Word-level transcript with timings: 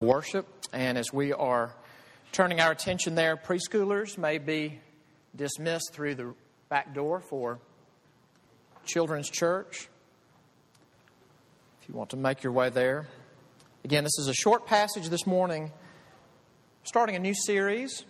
worship. 0.00 0.46
And 0.72 0.96
as 0.96 1.12
we 1.12 1.32
are 1.32 1.74
turning 2.30 2.60
our 2.60 2.70
attention 2.70 3.16
there, 3.16 3.36
preschoolers 3.36 4.16
may 4.16 4.38
be 4.38 4.78
dismissed 5.34 5.92
through 5.92 6.14
the 6.14 6.34
back 6.68 6.94
door 6.94 7.18
for 7.18 7.58
Children's 8.84 9.28
Church. 9.28 9.88
If 11.82 11.88
you 11.88 11.96
want 11.96 12.10
to 12.10 12.16
make 12.16 12.44
your 12.44 12.52
way 12.52 12.70
there. 12.70 13.08
Again, 13.84 14.04
this 14.04 14.16
is 14.20 14.28
a 14.28 14.34
short 14.34 14.66
passage 14.66 15.08
this 15.08 15.26
morning, 15.26 15.72
starting 16.84 17.16
a 17.16 17.18
new 17.18 17.34
series, 17.34 18.04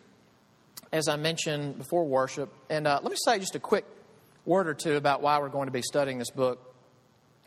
as 0.93 1.09
I 1.09 1.17
mentioned 1.17 1.79
before 1.79 2.05
worship. 2.05 2.53
And 2.69 2.87
uh, 2.87 3.01
let 3.03 3.11
me 3.11 3.17
say 3.25 3.39
just 3.39 3.55
a 3.55 3.61
quick 3.61 3.87
word 4.45 4.69
or 4.69 4.75
two 4.75 4.97
about 4.97 5.23
why 5.23 5.39
we're 5.39 5.49
going 5.49 5.69
to 5.69 5.73
be 5.73 5.83
studying 5.83 6.19
this 6.19 6.31
book 6.31 6.69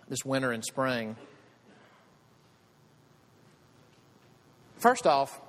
this 0.08 0.26
winter 0.26 0.52
and 0.52 0.66
spring. 0.66 1.16
First 4.82 5.06
off, 5.06 5.40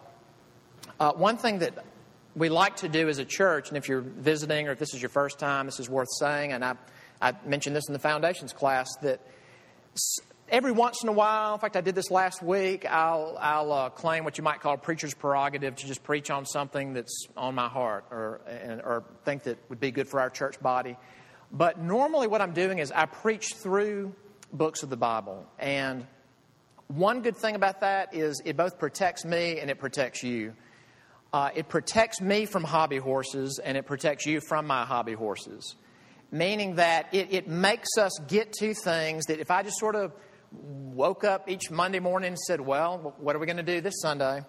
uh, 1.01 1.13
one 1.13 1.39
thing 1.39 1.61
that 1.61 1.87
we 2.37 2.51
like 2.51 2.77
to 2.77 2.89
do 2.91 3.09
as 3.09 3.17
a 3.17 3.25
church, 3.25 3.71
and 3.71 3.79
if 3.79 3.89
you're 3.89 4.03
visiting 4.03 4.69
or 4.69 4.73
if 4.73 4.79
this 4.79 4.93
is 4.93 5.01
your 5.01 5.09
first 5.09 5.39
time, 5.39 5.65
this 5.65 5.81
is 5.81 5.89
worth 5.89 6.11
saying, 6.19 6.53
and 6.53 6.63
I, 6.63 6.75
I 7.19 7.33
mentioned 7.47 7.75
this 7.75 7.89
in 7.89 7.95
the 7.95 7.99
foundations 7.99 8.53
class, 8.53 8.95
that 9.01 9.23
every 10.51 10.71
once 10.71 11.03
in 11.03 11.09
a 11.09 11.13
while, 11.13 11.55
in 11.55 11.61
fact, 11.61 11.79
I 11.79 11.81
did 11.81 11.95
this 11.95 12.11
last 12.11 12.43
week, 12.43 12.85
I'll, 12.85 13.39
I'll 13.41 13.73
uh, 13.73 13.89
claim 13.89 14.25
what 14.25 14.37
you 14.37 14.45
might 14.45 14.61
call 14.61 14.75
a 14.75 14.79
preacher's 14.79 15.15
prerogative 15.15 15.77
to 15.77 15.87
just 15.87 16.03
preach 16.03 16.31
on 16.31 16.45
something 16.45 16.93
that's 16.93 17.27
on 17.35 17.55
my 17.55 17.69
heart 17.69 18.05
or, 18.11 18.43
and, 18.47 18.83
or 18.83 19.03
think 19.25 19.45
that 19.45 19.57
would 19.71 19.81
be 19.81 19.93
good 19.93 20.09
for 20.09 20.21
our 20.21 20.29
church 20.29 20.61
body. 20.61 20.99
But 21.51 21.79
normally, 21.79 22.27
what 22.27 22.43
I'm 22.43 22.53
doing 22.53 22.81
is 22.81 22.93
I 22.93 23.07
preach 23.07 23.55
through 23.55 24.15
books 24.53 24.83
of 24.83 24.91
the 24.91 24.99
Bible. 24.99 25.47
And 25.59 26.07
one 26.97 27.23
good 27.23 27.37
thing 27.37 27.55
about 27.55 27.81
that 27.81 28.15
is 28.15 28.43
it 28.45 28.57
both 28.57 28.79
protects 28.79 29.25
me 29.25 29.59
and 29.61 29.71
it 29.71 29.79
protects 29.79 30.23
you. 30.23 30.55
Uh, 31.33 31.49
it 31.55 31.69
protects 31.69 32.21
me 32.21 32.45
from 32.45 32.65
hobby 32.65 32.99
horses 32.99 33.59
and 33.63 33.79
it 33.79 33.87
protects 33.87 34.27
you 34.27 34.41
from 34.41 34.67
my 34.67 34.85
hobby 34.85 35.15
horses. 35.15 35.77
Meaning 36.31 36.77
that 36.77 37.09
it, 37.13 37.33
it 37.33 37.49
makes 37.49 37.89
us 37.99 38.13
get 38.29 38.53
to 38.55 38.75
things 38.75 39.25
that 39.27 39.41
if 39.41 39.51
I 39.51 39.63
just 39.63 39.79
sort 39.79 39.95
of 39.95 40.13
woke 40.51 41.25
up 41.25 41.49
each 41.49 41.71
Monday 41.71 41.99
morning 41.99 42.29
and 42.29 42.39
said, 42.39 42.61
Well, 42.61 43.15
what 43.19 43.35
are 43.35 43.39
we 43.39 43.47
going 43.47 43.57
to 43.57 43.63
do 43.63 43.81
this 43.81 44.01
Sunday? 44.03 44.43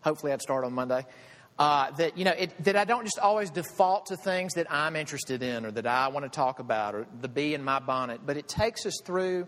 Hopefully, 0.00 0.32
I'd 0.32 0.42
start 0.42 0.64
on 0.64 0.72
Monday. 0.72 1.06
Uh, 1.58 1.90
that 1.92 2.16
you 2.16 2.24
know 2.24 2.32
it, 2.32 2.50
that 2.64 2.76
I 2.76 2.84
don't 2.84 3.04
just 3.04 3.18
always 3.18 3.50
default 3.50 4.06
to 4.06 4.16
things 4.16 4.54
that 4.54 4.66
I'm 4.72 4.96
interested 4.96 5.42
in 5.42 5.66
or 5.66 5.70
that 5.72 5.86
I 5.86 6.08
want 6.08 6.24
to 6.24 6.30
talk 6.30 6.58
about 6.58 6.94
or 6.94 7.06
the 7.20 7.28
bee 7.28 7.54
in 7.54 7.62
my 7.62 7.78
bonnet, 7.78 8.22
but 8.24 8.36
it 8.36 8.48
takes 8.48 8.86
us 8.86 9.00
through 9.04 9.46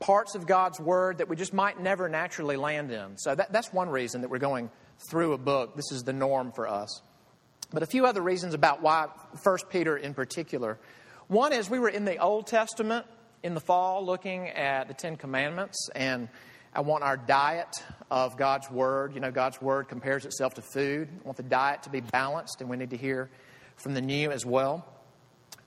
parts 0.00 0.34
of 0.34 0.46
God's 0.46 0.78
Word 0.78 1.18
that 1.18 1.28
we 1.28 1.36
just 1.36 1.52
might 1.52 1.80
never 1.80 2.08
naturally 2.08 2.56
land 2.56 2.90
in. 2.90 3.16
So 3.16 3.34
that, 3.34 3.52
that's 3.52 3.72
one 3.72 3.88
reason 3.88 4.22
that 4.22 4.30
we're 4.30 4.38
going 4.38 4.70
through 5.10 5.32
a 5.32 5.38
book. 5.38 5.76
This 5.76 5.92
is 5.92 6.02
the 6.02 6.12
norm 6.12 6.52
for 6.52 6.68
us. 6.68 7.02
But 7.72 7.82
a 7.82 7.86
few 7.86 8.06
other 8.06 8.22
reasons 8.22 8.54
about 8.54 8.82
why 8.82 9.08
1 9.42 9.58
Peter 9.70 9.96
in 9.96 10.14
particular. 10.14 10.78
One 11.28 11.52
is 11.52 11.68
we 11.68 11.78
were 11.78 11.88
in 11.88 12.04
the 12.04 12.18
Old 12.18 12.46
Testament 12.46 13.06
in 13.42 13.54
the 13.54 13.60
fall 13.60 14.04
looking 14.04 14.48
at 14.48 14.88
the 14.88 14.94
Ten 14.94 15.16
Commandments, 15.16 15.88
and 15.94 16.28
I 16.72 16.80
want 16.80 17.02
our 17.04 17.16
diet 17.16 17.82
of 18.10 18.36
God's 18.36 18.70
Word. 18.70 19.14
You 19.14 19.20
know, 19.20 19.30
God's 19.30 19.60
Word 19.60 19.88
compares 19.88 20.24
itself 20.24 20.54
to 20.54 20.62
food. 20.62 21.08
I 21.12 21.24
want 21.24 21.36
the 21.36 21.42
diet 21.42 21.82
to 21.84 21.90
be 21.90 22.00
balanced, 22.00 22.60
and 22.60 22.70
we 22.70 22.76
need 22.76 22.90
to 22.90 22.96
hear 22.96 23.30
from 23.76 23.94
the 23.94 24.00
new 24.00 24.30
as 24.30 24.46
well. 24.46 24.86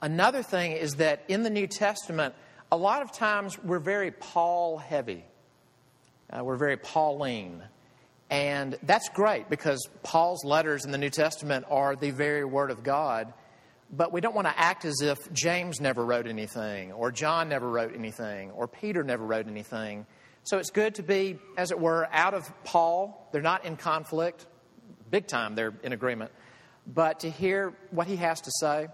Another 0.02 0.42
thing 0.42 0.72
is 0.72 0.96
that 0.96 1.24
in 1.28 1.44
the 1.44 1.50
New 1.50 1.68
Testament, 1.68 2.34
a 2.72 2.78
lot 2.78 3.02
of 3.02 3.12
times 3.12 3.58
we're 3.64 3.80
very 3.80 4.12
Paul 4.12 4.78
heavy. 4.78 5.26
Uh, 6.32 6.44
we're 6.44 6.58
very 6.58 6.78
Pauline. 6.78 7.64
And 8.30 8.78
that's 8.84 9.10
great 9.10 9.50
because 9.50 9.88
Paul's 10.04 10.44
letters 10.46 10.86
in 10.86 10.92
the 10.92 11.00
New 11.00 11.10
Testament 11.10 11.66
are 11.70 11.96
the 11.96 12.12
very 12.12 12.46
Word 12.46 12.70
of 12.70 12.84
God. 12.84 13.34
But 13.92 14.14
we 14.14 14.22
don't 14.22 14.36
want 14.36 14.48
to 14.48 14.60
act 14.60 14.86
as 14.86 15.02
if 15.02 15.18
James 15.34 15.82
never 15.82 16.06
wrote 16.06 16.28
anything, 16.28 16.92
or 16.92 17.12
John 17.12 17.50
never 17.50 17.68
wrote 17.68 17.96
anything, 17.96 18.52
or 18.52 18.68
Peter 18.68 19.04
never 19.04 19.26
wrote 19.26 19.48
anything. 19.48 20.06
So 20.44 20.60
it's 20.60 20.70
good 20.70 20.96
to 20.96 21.04
be, 21.04 21.40
as 21.58 21.72
it 21.72 21.80
were, 21.80 22.08
out 22.12 22.36
of 22.36 22.52
Paul. 22.64 23.28
They're 23.32 23.42
not 23.42 23.66
in 23.66 23.78
conflict, 23.78 24.46
big 25.10 25.26
time, 25.26 25.56
they're 25.56 25.74
in 25.82 25.92
agreement. 25.92 26.32
But 26.86 27.22
to 27.22 27.32
hear 27.32 27.74
what 27.90 28.06
he 28.06 28.18
has 28.18 28.42
to 28.42 28.52
say. 28.60 28.90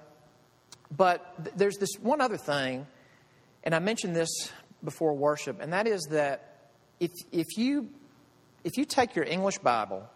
But 0.95 1.43
th- 1.43 1.55
there's 1.57 1.77
this 1.77 1.91
one 1.99 2.21
other 2.21 2.37
thing 2.37 2.87
and 3.65 3.73
I 3.73 3.79
mentioned 3.79 4.15
this 4.15 4.29
before 4.83 5.13
worship, 5.13 5.59
and 5.59 5.73
that 5.73 5.87
is 5.87 6.07
that 6.11 6.69
if, 6.99 7.11
if, 7.31 7.57
you, 7.57 7.89
if 8.63 8.77
you 8.77 8.85
take 8.85 9.15
your 9.15 9.25
English 9.25 9.57
Bible 9.57 10.07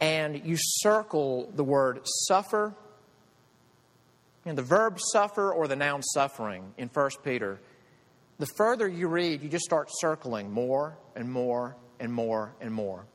and 0.00 0.44
you 0.44 0.56
circle 0.58 1.50
the 1.54 1.62
word 1.62 2.00
suffer, 2.26 2.74
you 4.44 4.52
know, 4.52 4.56
the 4.56 4.62
verb 4.62 4.98
suffer 5.12 5.52
or 5.52 5.68
the 5.68 5.76
noun 5.76 6.02
suffering 6.02 6.72
in 6.78 6.88
1 6.88 7.10
Peter, 7.22 7.60
the 8.38 8.46
further 8.56 8.88
you 8.88 9.08
read, 9.08 9.42
you 9.42 9.48
just 9.48 9.64
start 9.64 9.88
circling 9.90 10.50
more 10.50 10.96
and 11.14 11.30
more 11.30 11.76
and 11.98 12.12
more 12.12 12.54
and 12.60 12.72
more. 12.72 13.06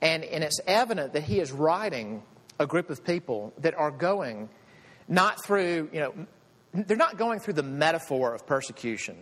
And, 0.00 0.24
and 0.24 0.44
it's 0.44 0.60
evident 0.66 1.14
that 1.14 1.24
he 1.24 1.40
is 1.40 1.50
writing 1.52 2.22
a 2.58 2.66
group 2.66 2.90
of 2.90 3.04
people 3.04 3.52
that 3.58 3.74
are 3.74 3.90
going 3.90 4.48
not 5.08 5.44
through, 5.44 5.88
you 5.92 6.00
know, 6.00 6.14
they're 6.74 6.96
not 6.96 7.16
going 7.16 7.38
through 7.38 7.54
the 7.54 7.62
metaphor 7.62 8.34
of 8.34 8.46
persecution. 8.46 9.16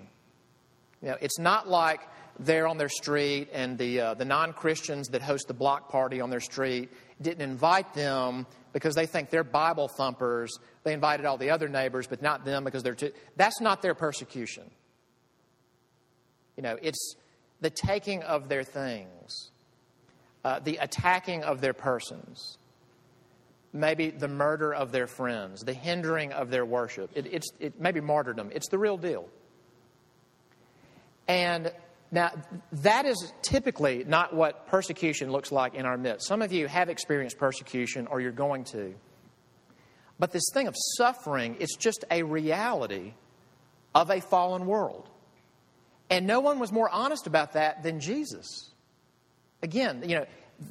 You 1.03 1.09
know, 1.09 1.17
it's 1.21 1.39
not 1.39 1.69
like 1.69 2.01
they're 2.39 2.67
on 2.67 2.79
their 2.79 2.89
street 2.89 3.51
and 3.53 3.77
the, 3.77 4.01
uh, 4.01 4.15
the 4.15 4.25
non 4.25 4.53
Christians 4.53 5.09
that 5.09 5.23
host 5.23 5.49
the 5.49 5.55
block 5.55 5.91
party 5.91 6.21
on 6.21 6.31
their 6.31 6.41
street 6.41 6.91
didn't 7.21 7.43
invite 7.43 7.93
them 7.95 8.47
because 8.73 8.95
they 8.95 9.07
think 9.07 9.29
they're 9.29 9.45
Bible 9.45 9.89
thumpers. 9.89 10.59
They 10.85 10.95
invited 10.95 11.27
all 11.27 11.37
the 11.37 11.51
other 11.51 11.69
neighbors, 11.69 12.07
but 12.07 12.23
not 12.23 12.45
them 12.45 12.65
because 12.65 12.83
they're 12.83 12.95
too. 12.95 13.13
That's 13.37 13.61
not 13.61 13.83
their 13.83 13.95
persecution. 13.95 14.71
You 16.57 16.63
know, 16.63 16.79
it's 16.81 17.17
the 17.61 17.71
taking 17.71 18.23
of 18.23 18.49
their 18.49 18.65
things, 18.65 19.51
uh, 20.45 20.61
the 20.61 20.77
attacking 20.77 21.45
of 21.45 21.61
their 21.61 21.75
persons 21.75 22.59
maybe 23.73 24.11
the 24.11 24.29
murder 24.29 24.73
of 24.75 24.93
their 24.93 25.07
friends, 25.07 25.63
the 25.63 25.73
hindering 25.73 26.33
of 26.33 26.51
their 26.51 26.65
worship. 26.65 27.11
It, 27.15 27.27
it's 27.27 27.49
it 27.59 27.81
maybe 27.81 28.01
martyrdom. 28.01 28.51
It's 28.53 28.69
the 28.69 28.79
real 28.79 28.97
deal. 28.97 29.29
And 31.29 31.73
now, 32.11 32.31
that 32.73 33.07
is 33.07 33.33
typically 33.41 34.05
not 34.07 34.35
what 34.35 34.67
persecution 34.67 35.33
looks 35.33 35.51
like 35.51 35.75
in 35.75 35.87
our 35.87 35.97
midst. 35.97 36.27
Some 36.27 36.43
of 36.43 36.53
you 36.53 36.69
have 36.69 36.91
experienced 36.91 37.39
persecution 37.39 38.07
or 38.07 38.21
you're 38.21 38.33
going 38.33 38.65
to. 38.65 38.95
But 40.19 40.31
this 40.31 40.45
thing 40.53 40.69
of 40.69 40.77
suffering, 40.99 41.57
it's 41.59 41.75
just 41.75 42.05
a 42.11 42.23
reality 42.23 43.15
of 43.95 44.11
a 44.11 44.21
fallen 44.21 44.67
world. 44.67 45.09
And 46.11 46.27
no 46.27 46.41
one 46.41 46.59
was 46.59 46.71
more 46.71 46.91
honest 46.91 47.27
about 47.27 47.55
that 47.55 47.83
than 47.83 47.99
Jesus. 47.99 48.71
Again, 49.63 50.05
you 50.07 50.17
know, 50.17 50.27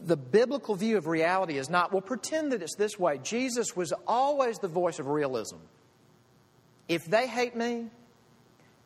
the 0.06 0.18
biblical 0.18 0.76
view 0.76 0.98
of 0.98 1.08
reality 1.08 1.58
is 1.58 1.70
not, 1.70 1.92
well, 1.92 2.02
pretend 2.02 2.52
that 2.52 2.62
it's 2.62 2.76
this 2.76 3.00
way. 3.00 3.20
Jesus 3.24 3.76
was 3.76 3.94
always 4.08 4.58
the 4.60 4.68
voice 4.68 5.00
of 5.00 5.08
realism. 5.08 5.58
If 6.88 7.06
they 7.06 7.28
hate 7.28 7.56
me, 7.56 7.88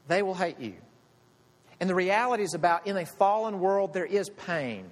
they 0.08 0.22
will 0.22 0.36
hate 0.36 0.60
you. 0.60 0.76
And 1.80 1.90
the 1.90 1.96
reality 1.96 2.44
is 2.44 2.54
about 2.54 2.88
in 2.88 2.96
a 2.98 3.06
fallen 3.06 3.60
world, 3.60 3.94
there 3.94 4.06
is 4.06 4.30
pain, 4.30 4.92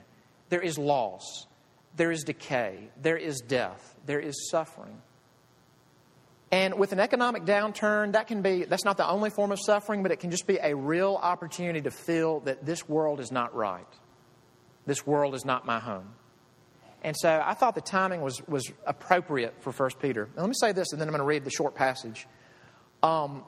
there 0.50 0.62
is 0.62 0.78
loss, 0.78 1.48
there 1.96 2.12
is 2.12 2.24
decay, 2.24 2.90
there 3.02 3.18
is 3.18 3.40
death, 3.42 3.96
there 4.06 4.20
is 4.20 4.50
suffering. 4.50 5.02
And 6.52 6.78
with 6.78 6.92
an 6.92 7.00
economic 7.00 7.46
downturn, 7.46 8.12
that 8.12 8.28
can 8.28 8.44
be, 8.44 8.66
that's 8.66 8.86
not 8.86 8.98
the 8.98 9.08
only 9.08 9.32
form 9.32 9.52
of 9.52 9.60
suffering, 9.60 10.04
but 10.04 10.12
it 10.12 10.20
can 10.20 10.30
just 10.30 10.46
be 10.46 10.60
a 10.62 10.76
real 10.76 11.20
opportunity 11.20 11.82
to 11.82 11.92
feel 11.92 12.42
that 12.42 12.64
this 12.66 12.88
world 12.88 13.20
is 13.20 13.32
not 13.32 13.56
right. 13.56 13.88
This 14.86 15.06
world 15.08 15.36
is 15.36 15.46
not 15.46 15.66
my 15.66 15.80
home. 15.80 16.16
And 17.04 17.16
so 17.18 17.42
I 17.46 17.54
thought 17.54 17.76
the 17.76 17.82
timing 17.82 18.22
was, 18.22 18.42
was 18.48 18.72
appropriate 18.86 19.56
for 19.60 19.72
1 19.72 19.90
Peter. 20.02 20.30
Now, 20.36 20.44
let 20.44 20.50
me 20.50 20.56
say 20.58 20.72
this, 20.72 20.94
and 20.94 21.02
then 21.02 21.08
I'm 21.08 21.12
going 21.12 21.20
to 21.20 21.26
read 21.26 21.44
the 21.44 21.52
short 21.52 21.76
passage. 21.76 22.28
Um, 23.02 23.44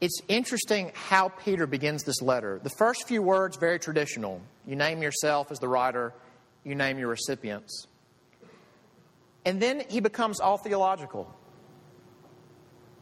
it's 0.00 0.20
interesting 0.28 0.92
how 0.94 1.28
Peter 1.28 1.66
begins 1.66 2.04
this 2.04 2.22
letter. 2.22 2.58
The 2.62 2.70
first 2.70 3.06
few 3.06 3.22
words, 3.22 3.58
very 3.58 3.78
traditional. 3.78 4.40
You 4.66 4.76
name 4.76 5.02
yourself 5.02 5.50
as 5.50 5.58
the 5.58 5.68
writer, 5.68 6.14
you 6.64 6.74
name 6.74 6.98
your 6.98 7.08
recipients. 7.08 7.86
And 9.44 9.60
then 9.60 9.82
he 9.88 10.00
becomes 10.00 10.40
all 10.40 10.56
theological. 10.56 11.32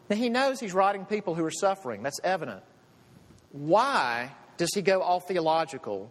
Now, 0.09 0.17
he 0.17 0.29
knows 0.29 0.59
he's 0.59 0.75
writing 0.75 1.05
people 1.05 1.37
who 1.37 1.44
are 1.44 1.53
suffering. 1.53 2.03
That's 2.03 2.19
evident. 2.25 2.65
Why 3.53 4.33
does 4.56 4.71
he 4.75 4.83
go 4.83 5.03
all 5.03 5.21
theological 5.21 6.11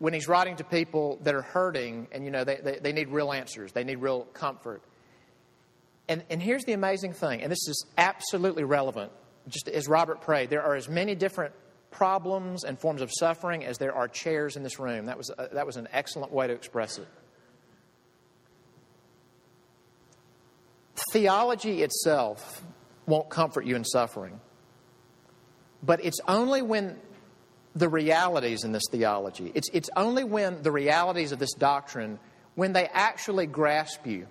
when 0.00 0.12
he's 0.12 0.26
writing 0.26 0.56
to 0.56 0.64
people 0.64 1.18
that 1.22 1.34
are 1.34 1.42
hurting 1.42 2.08
and 2.10 2.24
you 2.24 2.32
know 2.32 2.42
they, 2.42 2.56
they, 2.56 2.78
they, 2.82 2.92
need 2.92 3.08
real 3.10 3.32
answers 3.32 3.70
they 3.72 3.84
need 3.84 3.96
real 3.96 4.24
comfort 4.32 4.82
and, 6.08 6.24
and 6.28 6.42
here's 6.42 6.64
the 6.64 6.72
amazing 6.72 7.12
thing 7.12 7.40
and 7.40 7.52
this 7.52 7.68
is 7.68 7.86
absolutely 7.96 8.64
relevant 8.64 9.12
just 9.48 9.68
as 9.68 9.86
robert 9.86 10.20
prayed 10.20 10.50
there 10.50 10.62
are 10.62 10.74
as 10.74 10.88
many 10.88 11.14
different 11.14 11.54
problems 11.90 12.64
and 12.64 12.78
forms 12.78 13.02
of 13.02 13.10
suffering 13.12 13.64
as 13.64 13.78
there 13.78 13.94
are 13.94 14.08
chairs 14.08 14.56
in 14.56 14.62
this 14.62 14.78
room. 14.78 15.06
That 15.06 15.18
was, 15.18 15.30
that 15.52 15.66
was 15.66 15.76
an 15.76 15.88
excellent 15.92 16.32
way 16.32 16.46
to 16.46 16.52
express 16.52 16.98
it. 16.98 17.08
Theology 21.12 21.82
itself 21.82 22.62
won't 23.06 23.28
comfort 23.30 23.64
you 23.66 23.74
in 23.74 23.84
suffering. 23.84 24.40
But 25.82 26.04
it's 26.04 26.20
only 26.28 26.62
when 26.62 26.98
the 27.74 27.88
realities 27.88 28.64
in 28.64 28.72
this 28.72 28.82
theology, 28.90 29.52
it's, 29.54 29.68
it's 29.72 29.90
only 29.96 30.24
when 30.24 30.62
the 30.62 30.72
realities 30.72 31.32
of 31.32 31.38
this 31.38 31.52
doctrine, 31.54 32.18
when 32.54 32.72
they 32.72 32.86
actually 32.86 33.46
grasp 33.46 34.06
you. 34.06 34.26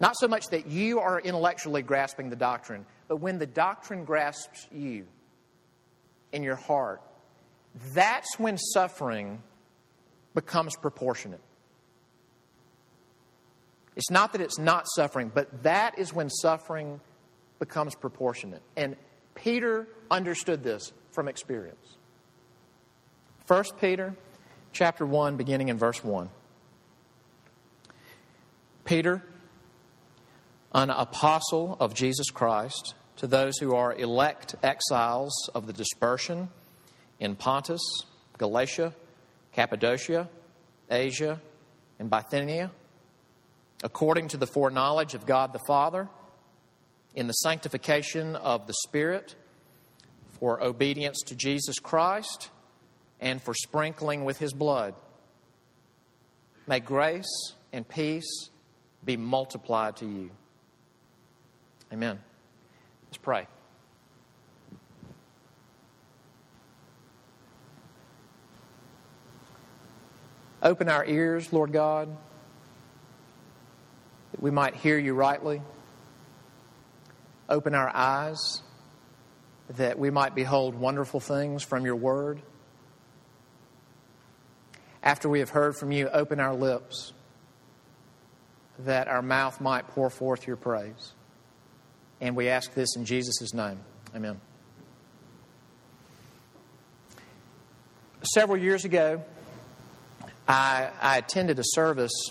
Not 0.00 0.14
so 0.18 0.28
much 0.28 0.46
that 0.48 0.68
you 0.68 1.00
are 1.00 1.18
intellectually 1.18 1.82
grasping 1.82 2.30
the 2.30 2.36
doctrine, 2.36 2.86
but 3.08 3.16
when 3.16 3.38
the 3.38 3.46
doctrine 3.46 4.04
grasps 4.04 4.68
you 4.70 5.06
in 6.32 6.42
your 6.42 6.56
heart, 6.56 7.02
that's 7.94 8.38
when 8.38 8.56
suffering 8.58 9.42
becomes 10.34 10.76
proportionate. 10.76 11.40
It's 13.96 14.10
not 14.10 14.32
that 14.32 14.40
it's 14.40 14.58
not 14.58 14.86
suffering, 14.94 15.32
but 15.34 15.64
that 15.64 15.98
is 15.98 16.12
when 16.12 16.30
suffering 16.30 17.00
becomes 17.58 17.96
proportionate. 17.96 18.62
And 18.76 18.94
Peter 19.34 19.88
understood 20.10 20.62
this 20.62 20.92
from 21.18 21.26
experience. 21.26 21.96
1 23.48 23.64
Peter 23.80 24.14
chapter 24.70 25.04
1 25.04 25.36
beginning 25.36 25.68
in 25.68 25.76
verse 25.76 26.04
1. 26.04 26.30
Peter, 28.84 29.24
an 30.72 30.90
apostle 30.90 31.76
of 31.80 31.92
Jesus 31.92 32.30
Christ, 32.30 32.94
to 33.16 33.26
those 33.26 33.58
who 33.58 33.74
are 33.74 33.92
elect 33.92 34.54
exiles 34.62 35.50
of 35.56 35.66
the 35.66 35.72
dispersion 35.72 36.50
in 37.18 37.34
Pontus, 37.34 37.82
Galatia, 38.38 38.94
Cappadocia, 39.52 40.28
Asia, 40.88 41.40
and 41.98 42.08
Bithynia 42.08 42.70
according 43.82 44.28
to 44.28 44.36
the 44.36 44.46
foreknowledge 44.46 45.14
of 45.14 45.26
God 45.26 45.52
the 45.52 45.58
Father, 45.66 46.08
in 47.16 47.26
the 47.26 47.32
sanctification 47.32 48.36
of 48.36 48.68
the 48.68 48.74
Spirit, 48.86 49.34
for 50.38 50.62
obedience 50.62 51.22
to 51.26 51.34
Jesus 51.34 51.78
Christ, 51.78 52.50
and 53.20 53.42
for 53.42 53.54
sprinkling 53.54 54.24
with 54.24 54.38
His 54.38 54.52
blood. 54.52 54.94
May 56.66 56.80
grace 56.80 57.54
and 57.72 57.88
peace 57.88 58.50
be 59.04 59.16
multiplied 59.16 59.96
to 59.96 60.06
you. 60.06 60.30
Amen. 61.92 62.18
Let's 63.06 63.18
pray. 63.18 63.46
Open 70.62 70.88
our 70.88 71.04
ears, 71.04 71.52
Lord 71.52 71.72
God 71.72 72.08
that 74.38 74.42
we 74.44 74.50
might 74.50 74.76
hear 74.76 74.98
you 74.98 75.14
rightly. 75.14 75.60
Open 77.48 77.74
our 77.74 77.90
eyes 77.94 78.62
that 79.76 79.98
we 79.98 80.10
might 80.10 80.34
behold 80.34 80.74
wonderful 80.74 81.20
things 81.20 81.62
from 81.62 81.84
your 81.84 81.96
word. 81.96 82.40
After 85.02 85.28
we 85.28 85.40
have 85.40 85.50
heard 85.50 85.76
from 85.76 85.92
you, 85.92 86.08
open 86.08 86.40
our 86.40 86.54
lips 86.54 87.12
that 88.80 89.08
our 89.08 89.22
mouth 89.22 89.60
might 89.60 89.88
pour 89.88 90.10
forth 90.10 90.46
your 90.46 90.56
praise. 90.56 91.12
And 92.20 92.34
we 92.34 92.48
ask 92.48 92.74
this 92.74 92.96
in 92.96 93.04
Jesus' 93.04 93.52
name. 93.54 93.78
Amen. 94.14 94.40
Several 98.22 98.58
years 98.58 98.84
ago, 98.84 99.22
I, 100.48 100.88
I 101.00 101.18
attended 101.18 101.58
a 101.58 101.64
service 101.64 102.30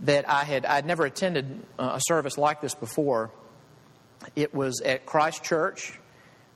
that 0.00 0.28
I 0.28 0.44
had 0.44 0.64
I'd 0.64 0.86
never 0.86 1.04
attended 1.04 1.62
a 1.78 2.00
service 2.02 2.38
like 2.38 2.60
this 2.60 2.74
before. 2.74 3.30
It 4.36 4.54
was 4.54 4.80
at 4.80 5.06
Christ 5.06 5.44
Church, 5.44 5.98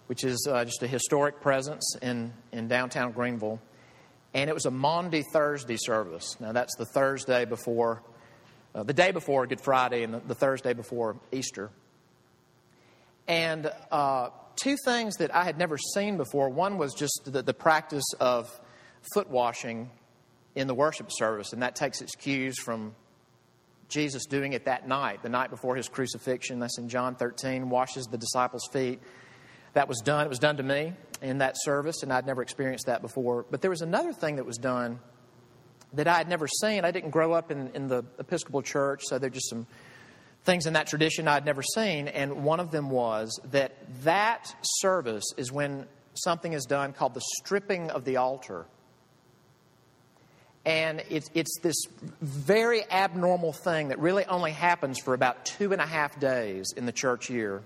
which 0.07 0.25
is 0.25 0.47
uh, 0.51 0.65
just 0.65 0.83
a 0.83 0.87
historic 0.87 1.41
presence 1.41 1.97
in, 2.03 2.33
in 2.53 2.69
downtown 2.69 3.13
Greenville. 3.13 3.61
And 4.35 4.49
it 4.49 4.55
was 4.55 4.67
a 4.67 4.71
Maundy 4.71 5.23
Thursday 5.33 5.77
service. 5.79 6.37
Now, 6.41 6.53
that's 6.53 6.75
the 6.77 6.87
Thursday 6.87 7.45
before, 7.45 8.03
uh, 8.75 8.83
the 8.83 8.95
day 8.95 9.11
before 9.11 9.47
Good 9.47 9.61
Friday 9.61 10.03
and 10.03 10.15
the, 10.15 10.21
the 10.21 10.35
Thursday 10.35 10.73
before 10.73 11.17
Easter. 11.31 11.71
And 13.29 13.71
uh, 13.91 14.31
two 14.57 14.77
things 14.85 15.17
that 15.17 15.35
I 15.35 15.45
had 15.45 15.59
never 15.59 15.79
seen 15.79 16.17
before 16.17 16.49
one 16.49 16.79
was 16.79 16.95
just 16.95 17.21
the, 17.25 17.43
the 17.43 17.55
practice 17.55 18.05
of 18.21 18.49
foot 19.15 19.29
washing 19.31 19.91
in 20.55 20.67
the 20.67 20.75
worship 20.75 21.09
service, 21.11 21.53
and 21.53 21.63
that 21.63 21.75
takes 21.77 22.01
its 22.01 22.15
cues 22.15 22.59
from 22.59 22.95
Jesus 23.93 24.27
doing 24.27 24.55
it 24.55 24.65
that 24.65 24.89
night, 24.89 25.23
the 25.23 25.29
night 25.29 25.51
before 25.51 25.77
his 25.77 25.89
crucifixion. 25.89 26.59
That's 26.59 26.79
in 26.79 26.89
John 26.89 27.15
13, 27.15 27.71
washes 27.71 28.07
the 28.07 28.19
disciples' 28.19 28.69
feet. 28.73 29.01
That 29.75 29.89
was 29.89 30.01
done. 30.01 30.27
It 30.27 30.29
was 30.29 30.39
done 30.39 30.57
to 30.57 30.63
me 30.63 30.95
in 31.21 31.39
that 31.39 31.55
service, 31.57 32.03
and 32.03 32.13
I'd 32.13 32.27
never 32.27 32.43
experienced 32.43 32.87
that 32.87 33.03
before. 33.03 33.47
But 33.51 33.61
there 33.61 33.71
was 33.71 33.83
another 33.83 34.13
thing 34.13 34.37
that 34.37 34.47
was 34.47 34.59
done 34.59 34.99
that 35.93 36.09
I 36.09 36.19
had 36.19 36.29
never 36.29 36.49
seen. 36.49 36.85
I 36.85 36.91
didn't 36.91 37.11
grow 37.11 37.33
up 37.33 37.51
in, 37.51 37.71
in 37.75 37.89
the 37.89 38.05
Episcopal 38.19 38.63
Church, 38.63 39.03
so 39.05 39.19
there 39.19 39.29
are 39.29 39.31
just 39.31 39.49
some 39.49 39.67
things 40.45 40.67
in 40.67 40.73
that 40.73 40.87
tradition 40.87 41.29
I'd 41.29 41.45
never 41.45 41.63
seen. 41.63 42.09
And 42.09 42.45
one 42.45 42.61
of 42.61 42.71
them 42.71 42.91
was 42.91 43.39
that 43.51 43.77
that 44.05 44.55
service 44.63 45.25
is 45.37 45.53
when 45.53 45.87
something 46.15 46.53
is 46.53 46.65
done 46.65 46.93
called 46.93 47.15
the 47.15 47.23
stripping 47.39 47.91
of 47.91 48.05
the 48.05 48.17
altar. 48.17 48.67
And 50.65 51.03
it's, 51.11 51.29
it's 51.35 51.59
this 51.61 51.75
very 52.21 52.89
abnormal 52.91 53.53
thing 53.53 53.89
that 53.89 53.99
really 53.99 54.25
only 54.27 54.53
happens 54.53 54.99
for 55.01 55.13
about 55.13 55.45
two 55.45 55.73
and 55.73 55.81
a 55.81 55.87
half 55.87 56.21
days 56.21 56.73
in 56.77 56.87
the 56.87 56.93
church 56.93 57.29
year. 57.31 57.63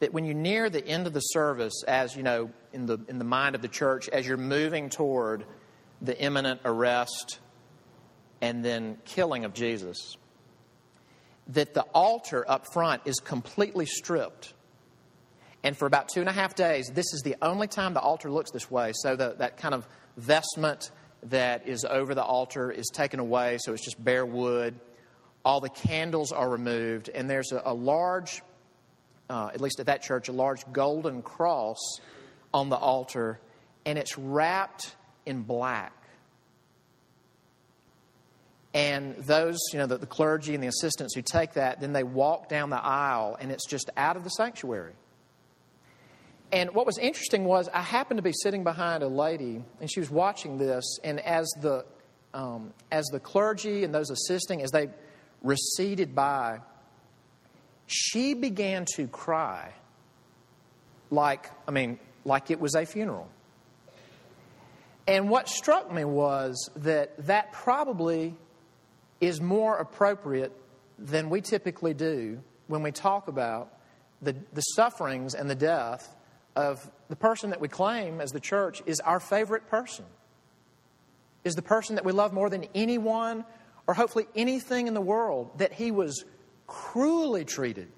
That 0.00 0.12
when 0.12 0.24
you 0.24 0.34
near 0.34 0.70
the 0.70 0.86
end 0.86 1.06
of 1.06 1.12
the 1.12 1.20
service, 1.20 1.82
as 1.86 2.16
you 2.16 2.22
know, 2.22 2.50
in 2.72 2.86
the, 2.86 2.98
in 3.08 3.18
the 3.18 3.24
mind 3.24 3.54
of 3.54 3.62
the 3.62 3.68
church, 3.68 4.08
as 4.08 4.26
you're 4.26 4.36
moving 4.36 4.88
toward 4.88 5.44
the 6.00 6.18
imminent 6.18 6.60
arrest 6.64 7.40
and 8.40 8.64
then 8.64 8.98
killing 9.04 9.44
of 9.44 9.52
Jesus, 9.54 10.16
that 11.48 11.74
the 11.74 11.82
altar 11.94 12.44
up 12.48 12.72
front 12.72 13.02
is 13.04 13.20
completely 13.20 13.86
stripped. 13.86 14.54
And 15.62 15.76
for 15.76 15.86
about 15.86 16.08
two 16.08 16.20
and 16.20 16.28
a 16.28 16.32
half 16.32 16.54
days, 16.54 16.90
this 16.94 17.12
is 17.12 17.22
the 17.22 17.36
only 17.42 17.66
time 17.66 17.94
the 17.94 18.00
altar 18.00 18.30
looks 18.30 18.50
this 18.50 18.70
way. 18.70 18.92
So 18.94 19.16
the, 19.16 19.36
that 19.38 19.56
kind 19.56 19.74
of 19.74 19.86
vestment 20.16 20.90
that 21.30 21.66
is 21.66 21.84
over 21.84 22.14
the 22.14 22.22
altar 22.22 22.70
is 22.70 22.88
taken 22.92 23.20
away, 23.20 23.58
so 23.60 23.72
it's 23.72 23.84
just 23.84 24.02
bare 24.02 24.26
wood. 24.26 24.74
All 25.44 25.60
the 25.60 25.68
candles 25.68 26.32
are 26.32 26.48
removed, 26.48 27.08
and 27.08 27.28
there's 27.28 27.52
a, 27.52 27.62
a 27.64 27.74
large, 27.74 28.42
uh, 29.30 29.50
at 29.52 29.60
least 29.60 29.80
at 29.80 29.86
that 29.86 30.02
church, 30.02 30.28
a 30.28 30.32
large 30.32 30.60
golden 30.72 31.22
cross 31.22 32.00
on 32.52 32.68
the 32.68 32.76
altar, 32.76 33.38
and 33.84 33.98
it's 33.98 34.18
wrapped 34.18 34.94
in 35.24 35.42
black. 35.42 35.92
And 38.74 39.16
those, 39.16 39.58
you 39.72 39.78
know, 39.78 39.86
the, 39.86 39.96
the 39.96 40.06
clergy 40.06 40.54
and 40.54 40.62
the 40.62 40.68
assistants 40.68 41.14
who 41.14 41.22
take 41.22 41.54
that, 41.54 41.80
then 41.80 41.92
they 41.92 42.02
walk 42.02 42.48
down 42.48 42.70
the 42.70 42.82
aisle, 42.82 43.36
and 43.40 43.50
it's 43.50 43.66
just 43.66 43.90
out 43.96 44.16
of 44.16 44.24
the 44.24 44.30
sanctuary. 44.30 44.92
And 46.52 46.74
what 46.74 46.86
was 46.86 46.98
interesting 46.98 47.44
was 47.44 47.68
I 47.72 47.82
happened 47.82 48.18
to 48.18 48.22
be 48.22 48.32
sitting 48.32 48.62
behind 48.62 49.02
a 49.02 49.08
lady, 49.08 49.62
and 49.80 49.90
she 49.90 50.00
was 50.00 50.10
watching 50.10 50.58
this. 50.58 50.98
And 51.02 51.20
as 51.20 51.46
the 51.60 51.84
um, 52.34 52.72
as 52.92 53.06
the 53.06 53.20
clergy 53.20 53.84
and 53.84 53.94
those 53.94 54.10
assisting, 54.10 54.62
as 54.62 54.70
they 54.70 54.88
receded 55.42 56.14
by, 56.14 56.60
she 57.86 58.34
began 58.34 58.84
to 58.94 59.06
cry, 59.08 59.72
like 61.10 61.50
I 61.66 61.70
mean, 61.72 61.98
like 62.24 62.50
it 62.50 62.60
was 62.60 62.74
a 62.74 62.86
funeral. 62.86 63.28
And 65.08 65.28
what 65.30 65.48
struck 65.48 65.92
me 65.92 66.04
was 66.04 66.70
that 66.76 67.26
that 67.26 67.52
probably 67.52 68.34
is 69.20 69.40
more 69.40 69.78
appropriate 69.78 70.52
than 70.98 71.30
we 71.30 71.40
typically 71.40 71.94
do 71.94 72.40
when 72.66 72.82
we 72.82 72.90
talk 72.90 73.28
about 73.28 73.72
the, 74.20 74.34
the 74.52 74.62
sufferings 74.62 75.34
and 75.34 75.48
the 75.48 75.54
death 75.54 76.15
of 76.56 76.90
the 77.08 77.16
person 77.16 77.50
that 77.50 77.60
we 77.60 77.68
claim 77.68 78.20
as 78.20 78.32
the 78.32 78.40
church 78.40 78.82
is 78.86 78.98
our 79.00 79.20
favorite 79.20 79.68
person, 79.68 80.06
is 81.44 81.54
the 81.54 81.62
person 81.62 81.94
that 81.94 82.04
we 82.04 82.10
love 82.10 82.32
more 82.32 82.50
than 82.50 82.66
anyone 82.74 83.44
or 83.86 83.94
hopefully 83.94 84.26
anything 84.34 84.88
in 84.88 84.94
the 84.94 85.00
world, 85.00 85.58
that 85.58 85.72
he 85.72 85.92
was 85.92 86.24
cruelly 86.66 87.44
treated 87.44 87.88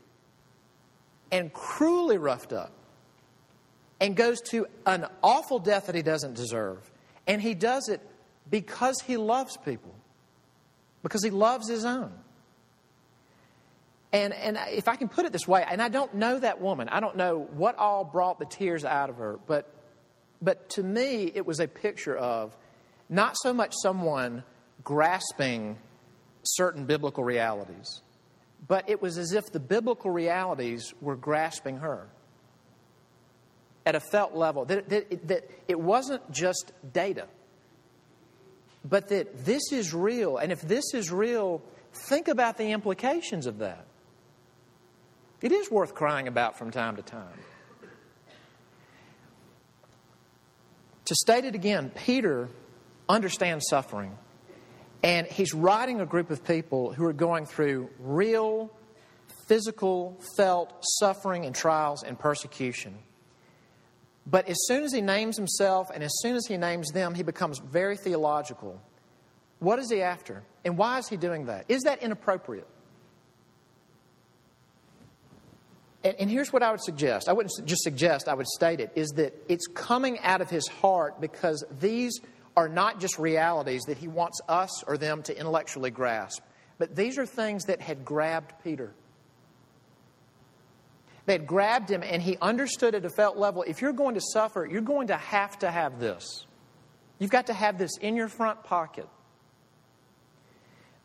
and 1.33 1.51
cruelly 1.53 2.19
roughed 2.19 2.53
up 2.53 2.73
and 4.01 4.15
goes 4.15 4.41
to 4.41 4.67
an 4.85 5.07
awful 5.23 5.59
death 5.59 5.87
that 5.87 5.95
he 5.95 6.03
doesn't 6.03 6.35
deserve. 6.35 6.91
And 7.27 7.41
he 7.41 7.55
does 7.55 7.89
it 7.89 8.01
because 8.51 9.01
he 9.01 9.17
loves 9.17 9.57
people, 9.57 9.95
because 11.03 11.25
he 11.25 11.31
loves 11.31 11.69
his 11.69 11.85
own. 11.85 12.13
And, 14.13 14.33
and 14.33 14.59
if 14.71 14.89
I 14.89 14.97
can 14.97 15.09
put 15.09 15.27
it 15.27 15.33
this 15.33 15.47
way, 15.47 15.65
and 15.69 15.83
I 15.83 15.89
don't 15.89 16.15
know 16.15 16.39
that 16.39 16.61
woman, 16.61 16.89
I 16.89 17.01
don't 17.01 17.17
know 17.17 17.47
what 17.53 17.77
all 17.77 18.05
brought 18.05 18.39
the 18.39 18.47
tears 18.47 18.85
out 18.85 19.11
of 19.11 19.17
her, 19.17 19.39
but, 19.47 19.71
but 20.41 20.71
to 20.71 20.83
me, 20.83 21.31
it 21.35 21.45
was 21.45 21.61
a 21.61 21.69
picture 21.69 22.17
of 22.17 22.57
not 23.11 23.37
so 23.37 23.53
much 23.53 23.75
someone 23.83 24.45
grasping 24.83 25.77
certain 26.43 26.87
biblical 26.87 27.23
realities, 27.23 28.01
but 28.67 28.89
it 28.89 29.03
was 29.03 29.19
as 29.19 29.33
if 29.33 29.53
the 29.53 29.61
biblical 29.61 30.11
realities 30.11 30.95
were 31.03 31.17
grasping 31.17 31.79
her 31.79 32.07
at 33.85 33.95
a 33.95 34.01
felt 34.01 34.35
level. 34.35 34.65
That, 34.65 34.89
that, 34.89 35.29
that 35.29 35.51
it 35.69 35.79
wasn't 35.79 36.31
just 36.31 36.73
data, 36.93 37.27
but 38.85 39.09
that 39.09 39.45
this 39.45 39.71
is 39.71 39.93
real. 39.93 40.39
And 40.39 40.51
if 40.51 40.63
this 40.63 40.95
is 40.95 41.11
real, 41.11 41.63
think 42.09 42.29
about 42.29 42.57
the 42.57 42.73
implications 42.73 43.47
of 43.47 43.59
that. 43.59 43.85
It 45.41 45.53
is 45.53 45.71
worth 45.71 45.95
crying 45.95 46.27
about 46.27 46.59
from 46.59 46.71
time 46.71 46.97
to 46.97 47.03
time. 47.03 47.39
To 51.05 51.15
state 51.15 51.45
it 51.45 51.55
again, 51.55 51.91
Peter 51.95 52.49
understands 53.09 53.67
suffering. 53.71 54.19
And 55.03 55.27
he's 55.27 55.55
writing 55.55 56.01
a 56.01 56.07
group 56.07 56.31
of 56.31 56.45
people 56.45 56.93
who 56.93 57.05
are 57.05 57.13
going 57.13 57.47
through 57.47 57.89
real, 58.01 58.71
physical, 59.47 60.21
felt 60.37 60.75
suffering 60.99 61.47
and 61.47 61.55
trials 61.55 62.03
and 62.03 62.19
persecution. 62.19 62.99
But 64.27 64.49
as 64.49 64.57
soon 64.67 64.83
as 64.85 64.93
he 64.93 65.01
names 65.01 65.37
himself 65.37 65.89
and 65.95 66.03
as 66.03 66.13
soon 66.21 66.37
as 66.37 66.47
he 66.47 66.57
names 66.57 66.91
them, 66.91 67.15
he 67.15 67.23
becomes 67.23 67.59
very 67.59 67.97
theological. 67.97 68.81
What 69.61 69.79
is 69.79 69.91
he 69.91 70.03
after? 70.03 70.43
And 70.65 70.77
why 70.77 70.99
is 70.99 71.09
he 71.09 71.17
doing 71.17 71.47
that? 71.47 71.65
Is 71.69 71.83
that 71.83 72.03
inappropriate? 72.03 72.67
And, 76.09 76.17
and, 76.21 76.31
here's 76.31 76.55
what 76.55 76.63
I 76.63 76.71
would 76.71 76.81
suggest 76.81 77.29
I 77.29 77.35
wouldn't 77.35 77.53
just 77.67 77.83
suggest, 77.83 78.29
I 78.29 78.35
would 78.35 78.47
state 78.47 78.81
it 78.81 78.93
is 78.95 79.11
that 79.17 79.35
it's 79.47 79.67
coming 79.67 80.19
out 80.21 80.41
of 80.41 80.49
his 80.49 80.67
heart 80.67 81.21
because 81.21 81.65
these 81.81 82.19
are 82.57 82.69
not 82.69 82.99
just 82.99 83.19
realities 83.19 83.83
that 83.85 83.99
he 83.99 84.09
wants 84.09 84.41
us 84.49 84.83
or 84.85 84.97
them 84.97 85.23
to 85.25 85.39
intellectually 85.39 85.91
grasp, 85.91 86.43
but 86.79 86.97
these 86.97 87.19
are 87.19 87.27
things 87.27 87.67
that 87.67 87.83
had 87.83 88.07
grabbed 88.07 88.55
Peter. 88.65 88.95
They 91.27 91.35
had 91.35 91.47
grabbed 91.47 91.91
him, 91.91 92.03
and 92.03 92.23
he 92.23 92.39
understood 92.41 92.95
at 92.95 93.05
a 93.05 93.11
felt 93.11 93.37
level 93.37 93.63
if 93.67 93.83
you're 93.83 93.93
going 93.93 94.15
to 94.15 94.23
suffer, 94.33 94.67
you're 94.67 94.81
going 94.81 95.09
to 95.09 95.17
have 95.17 95.59
to 95.59 95.71
have 95.71 96.01
this. 96.01 96.47
You've 97.19 97.31
got 97.31 97.49
to 97.49 97.53
have 97.53 97.77
this 97.77 97.99
in 97.99 98.17
your 98.17 98.29
front 98.29 98.65
pocket. 98.65 99.07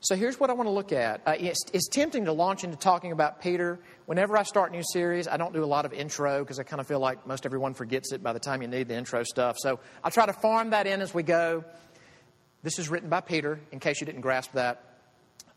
So 0.03 0.17
here's 0.17 0.37
what 0.37 0.49
I 0.49 0.53
want 0.53 0.67
to 0.67 0.71
look 0.71 0.91
at. 0.91 1.21
Uh, 1.25 1.35
it's, 1.39 1.63
it's, 1.71 1.87
tempting 1.87 2.25
to 2.25 2.33
launch 2.33 2.65
into 2.65 2.75
talking 2.75 3.13
about 3.13 3.41
Peter. 3.41 3.79
Whenever 4.05 4.37
I 4.37 4.43
start 4.43 4.73
a 4.73 4.75
new 4.75 4.83
series, 4.91 5.29
I 5.29 5.37
don't 5.37 5.53
do 5.53 5.63
a 5.63 5.65
lot 5.65 5.85
of 5.85 5.93
intro 5.93 6.39
because 6.39 6.59
I 6.59 6.63
kind 6.63 6.81
of 6.81 6.87
feel 6.87 6.99
like 6.99 7.25
most 7.25 7.45
everyone 7.45 7.73
forgets 7.73 8.11
it 8.11 8.21
by 8.21 8.33
the 8.33 8.39
time 8.39 8.61
you 8.61 8.67
need 8.67 8.89
the 8.89 8.95
intro 8.95 9.23
stuff. 9.23 9.55
So 9.59 9.79
I'll 10.03 10.11
try 10.11 10.25
to 10.25 10.33
farm 10.33 10.71
that 10.71 10.87
in 10.87 10.99
as 10.99 11.13
we 11.13 11.23
go. 11.23 11.63
This 12.63 12.79
is 12.79 12.89
written 12.89 13.07
by 13.07 13.21
Peter, 13.21 13.61
in 13.71 13.79
case 13.79 14.01
you 14.01 14.05
didn't 14.05 14.19
grasp 14.19 14.51
that. 14.53 14.83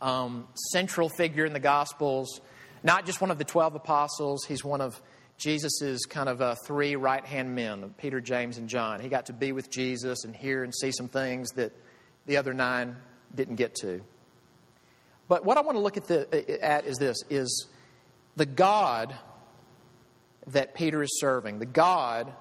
Um, 0.00 0.46
central 0.70 1.08
figure 1.08 1.44
in 1.44 1.52
the 1.52 1.58
Gospels, 1.58 2.40
not 2.84 3.04
just 3.04 3.20
one 3.20 3.32
of 3.32 3.38
the 3.38 3.44
12 3.44 3.74
apostles, 3.74 4.44
he's 4.44 4.64
one 4.64 4.80
of 4.80 5.02
Jesus' 5.38 6.06
kind 6.06 6.28
of 6.28 6.40
uh, 6.40 6.54
three 6.64 6.94
right 6.94 7.24
hand 7.24 7.56
men, 7.56 7.94
Peter, 7.98 8.20
James, 8.20 8.58
and 8.58 8.68
John. 8.68 9.00
He 9.00 9.08
got 9.08 9.26
to 9.26 9.32
be 9.32 9.50
with 9.50 9.70
Jesus 9.70 10.24
and 10.24 10.36
hear 10.36 10.62
and 10.62 10.72
see 10.72 10.92
some 10.92 11.08
things 11.08 11.50
that 11.56 11.72
the 12.26 12.36
other 12.36 12.54
nine 12.54 12.94
didn't 13.34 13.56
get 13.56 13.74
to. 13.80 14.02
But 15.28 15.44
what 15.44 15.56
I 15.56 15.60
want 15.60 15.76
to 15.76 15.82
look 15.82 15.96
at, 15.96 16.06
the, 16.06 16.64
at 16.64 16.86
is 16.86 16.98
this 16.98 17.18
is 17.30 17.66
the 18.36 18.46
God 18.46 19.14
that 20.48 20.74
Peter 20.74 21.02
is 21.02 21.18
serving, 21.18 21.58
the 21.58 21.66
God 21.66 22.32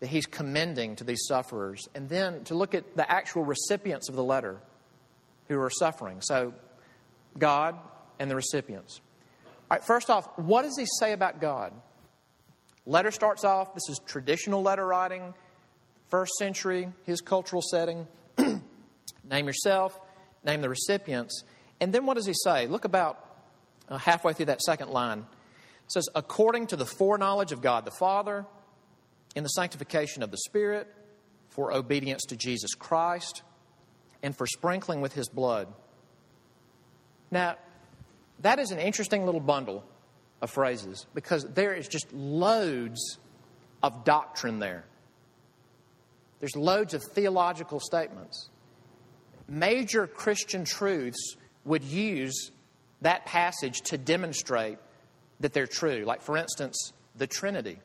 that 0.00 0.08
he's 0.08 0.26
commending 0.26 0.96
to 0.96 1.04
these 1.04 1.24
sufferers, 1.26 1.88
and 1.94 2.08
then 2.08 2.44
to 2.44 2.54
look 2.54 2.74
at 2.74 2.96
the 2.96 3.10
actual 3.10 3.44
recipients 3.44 4.08
of 4.08 4.14
the 4.14 4.22
letter 4.22 4.60
who 5.48 5.58
are 5.60 5.70
suffering. 5.70 6.20
So, 6.20 6.54
God 7.38 7.76
and 8.18 8.30
the 8.30 8.36
recipients. 8.36 9.00
All 9.70 9.76
right, 9.76 9.84
first 9.84 10.10
off, 10.10 10.28
what 10.38 10.62
does 10.62 10.76
he 10.78 10.86
say 10.98 11.12
about 11.12 11.40
God? 11.40 11.72
Letter 12.86 13.10
starts 13.10 13.44
off, 13.44 13.74
this 13.74 13.88
is 13.88 14.00
traditional 14.06 14.62
letter 14.62 14.86
writing, 14.86 15.34
first 16.08 16.32
century, 16.38 16.90
his 17.04 17.20
cultural 17.20 17.62
setting. 17.62 18.06
name 19.30 19.46
yourself, 19.46 19.98
name 20.44 20.62
the 20.62 20.68
recipients. 20.68 21.44
And 21.80 21.92
then 21.92 22.06
what 22.06 22.14
does 22.14 22.26
he 22.26 22.34
say? 22.34 22.66
Look 22.66 22.84
about 22.84 23.24
uh, 23.88 23.98
halfway 23.98 24.32
through 24.32 24.46
that 24.46 24.62
second 24.62 24.90
line. 24.90 25.20
It 25.20 25.92
says, 25.92 26.08
according 26.14 26.68
to 26.68 26.76
the 26.76 26.86
foreknowledge 26.86 27.52
of 27.52 27.62
God 27.62 27.84
the 27.84 27.90
Father, 27.90 28.44
in 29.34 29.42
the 29.42 29.48
sanctification 29.48 30.22
of 30.22 30.30
the 30.30 30.38
Spirit, 30.38 30.92
for 31.48 31.72
obedience 31.72 32.22
to 32.26 32.36
Jesus 32.36 32.74
Christ, 32.74 33.42
and 34.22 34.36
for 34.36 34.46
sprinkling 34.46 35.00
with 35.00 35.12
his 35.12 35.28
blood. 35.28 35.68
Now, 37.30 37.56
that 38.40 38.58
is 38.58 38.70
an 38.70 38.78
interesting 38.78 39.24
little 39.26 39.40
bundle 39.40 39.84
of 40.40 40.50
phrases 40.50 41.06
because 41.14 41.44
there 41.44 41.74
is 41.74 41.88
just 41.88 42.12
loads 42.12 43.18
of 43.82 44.04
doctrine 44.04 44.58
there. 44.58 44.84
There's 46.40 46.56
loads 46.56 46.94
of 46.94 47.02
theological 47.02 47.80
statements. 47.80 48.50
Major 49.48 50.06
Christian 50.06 50.64
truths 50.64 51.36
would 51.64 51.84
use 51.84 52.50
that 53.02 53.26
passage 53.26 53.80
to 53.82 53.98
demonstrate 53.98 54.78
that 55.40 55.52
they're 55.52 55.66
true. 55.66 56.04
Like, 56.04 56.22
for 56.22 56.36
instance, 56.36 56.92
the 57.16 57.26
Trinity. 57.26 57.78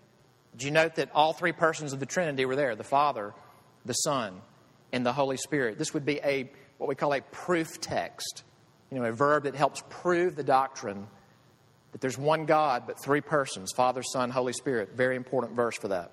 Did 0.54 0.64
you 0.64 0.72
note 0.72 0.96
that 0.96 1.10
all 1.14 1.34
three 1.34 1.52
persons 1.52 1.94
of 1.94 2.00
the 2.00 2.06
Trinity 2.06 2.46
were 2.46 2.56
there 2.56 2.76
the 2.76 2.84
Father, 2.84 3.34
the 3.86 3.94
Son, 3.94 4.42
and 4.92 5.06
the 5.06 5.14
Holy 5.14 5.38
Spirit? 5.38 5.78
This 5.78 5.94
would 5.94 6.06
be 6.06 6.20
a 6.24 6.50
what 6.78 6.88
we 6.88 6.96
call 6.96 7.14
a 7.14 7.22
proof 7.22 7.80
text, 7.80 8.44
you 8.92 9.00
know, 9.00 9.06
a 9.06 9.12
verb 9.12 9.44
that 9.44 9.56
helps 9.56 9.84
prove 9.90 10.36
the 10.36 10.44
doctrine 10.44 11.08
that 11.94 12.02
there's 12.02 12.18
one 12.18 12.46
God, 12.46 12.84
but 12.88 13.02
three 13.02 13.22
persons 13.22 13.72
Father, 13.72 14.04
Son, 14.04 14.30
Holy 14.30 14.54
Spirit. 14.54 14.94
Very 14.96 15.16
important 15.16 15.56
verse 15.56 15.78
for 15.78 15.88
that. 15.90 16.12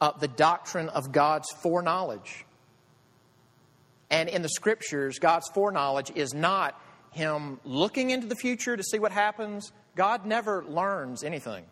Uh, 0.00 0.12
the 0.12 0.28
doctrine 0.28 0.88
of 0.90 1.12
God's 1.12 1.50
foreknowledge. 1.62 2.44
And 4.14 4.28
in 4.28 4.42
the 4.42 4.48
scriptures, 4.48 5.18
God's 5.18 5.48
foreknowledge 5.48 6.12
is 6.14 6.32
not 6.32 6.80
Him 7.10 7.58
looking 7.64 8.10
into 8.10 8.28
the 8.28 8.36
future 8.36 8.76
to 8.76 8.82
see 8.84 9.00
what 9.00 9.10
happens. 9.10 9.72
God 9.96 10.24
never 10.24 10.64
learns 10.64 11.24
anything, 11.24 11.64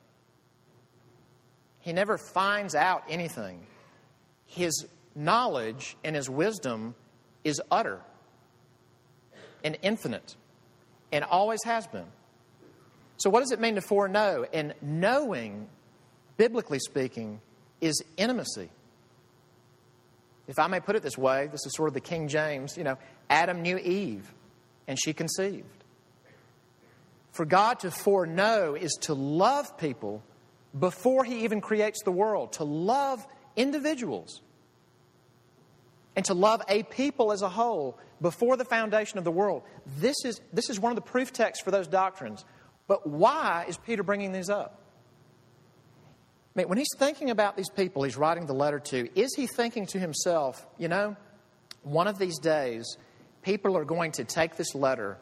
He 1.78 1.92
never 1.92 2.18
finds 2.18 2.74
out 2.74 3.04
anything. 3.08 3.64
His 4.44 4.86
knowledge 5.14 5.96
and 6.02 6.16
His 6.16 6.28
wisdom 6.28 6.96
is 7.44 7.62
utter 7.70 8.00
and 9.62 9.78
infinite 9.82 10.34
and 11.12 11.22
always 11.22 11.60
has 11.64 11.86
been. 11.86 12.10
So, 13.18 13.30
what 13.30 13.38
does 13.38 13.52
it 13.52 13.60
mean 13.60 13.76
to 13.76 13.80
foreknow? 13.80 14.46
And 14.52 14.74
knowing, 14.82 15.68
biblically 16.36 16.80
speaking, 16.80 17.40
is 17.80 18.02
intimacy 18.16 18.68
if 20.52 20.58
I 20.58 20.66
may 20.66 20.80
put 20.80 20.96
it 20.96 21.02
this 21.02 21.16
way, 21.16 21.46
this 21.46 21.64
is 21.64 21.72
sort 21.74 21.88
of 21.88 21.94
the 21.94 22.00
King 22.00 22.28
James, 22.28 22.76
you 22.76 22.84
know, 22.84 22.98
Adam 23.30 23.62
knew 23.62 23.78
Eve 23.78 24.30
and 24.86 25.00
she 25.00 25.14
conceived. 25.14 25.64
For 27.30 27.46
God 27.46 27.78
to 27.80 27.90
foreknow 27.90 28.74
is 28.74 28.92
to 29.02 29.14
love 29.14 29.78
people 29.78 30.22
before 30.78 31.24
He 31.24 31.44
even 31.44 31.62
creates 31.62 32.02
the 32.02 32.12
world, 32.12 32.52
to 32.54 32.64
love 32.64 33.26
individuals, 33.56 34.42
and 36.16 36.24
to 36.26 36.34
love 36.34 36.60
a 36.68 36.82
people 36.82 37.32
as 37.32 37.40
a 37.40 37.48
whole 37.48 37.98
before 38.20 38.58
the 38.58 38.66
foundation 38.66 39.16
of 39.16 39.24
the 39.24 39.30
world. 39.30 39.62
This 40.00 40.22
is, 40.26 40.42
this 40.52 40.68
is 40.68 40.78
one 40.78 40.92
of 40.92 40.96
the 40.96 41.00
proof 41.00 41.32
texts 41.32 41.64
for 41.64 41.70
those 41.70 41.88
doctrines. 41.88 42.44
But 42.86 43.06
why 43.06 43.64
is 43.68 43.78
Peter 43.78 44.02
bringing 44.02 44.32
these 44.32 44.50
up? 44.50 44.81
I 46.54 46.60
mean, 46.60 46.68
when 46.68 46.76
he's 46.76 46.94
thinking 46.98 47.30
about 47.30 47.56
these 47.56 47.70
people 47.70 48.02
he's 48.02 48.16
writing 48.16 48.46
the 48.46 48.52
letter 48.52 48.78
to, 48.78 49.08
is 49.18 49.34
he 49.34 49.46
thinking 49.46 49.86
to 49.86 49.98
himself, 49.98 50.66
you 50.78 50.88
know, 50.88 51.16
one 51.82 52.06
of 52.06 52.18
these 52.18 52.38
days, 52.38 52.96
people 53.42 53.76
are 53.76 53.84
going 53.84 54.12
to 54.12 54.24
take 54.24 54.56
this 54.56 54.74
letter 54.74 55.16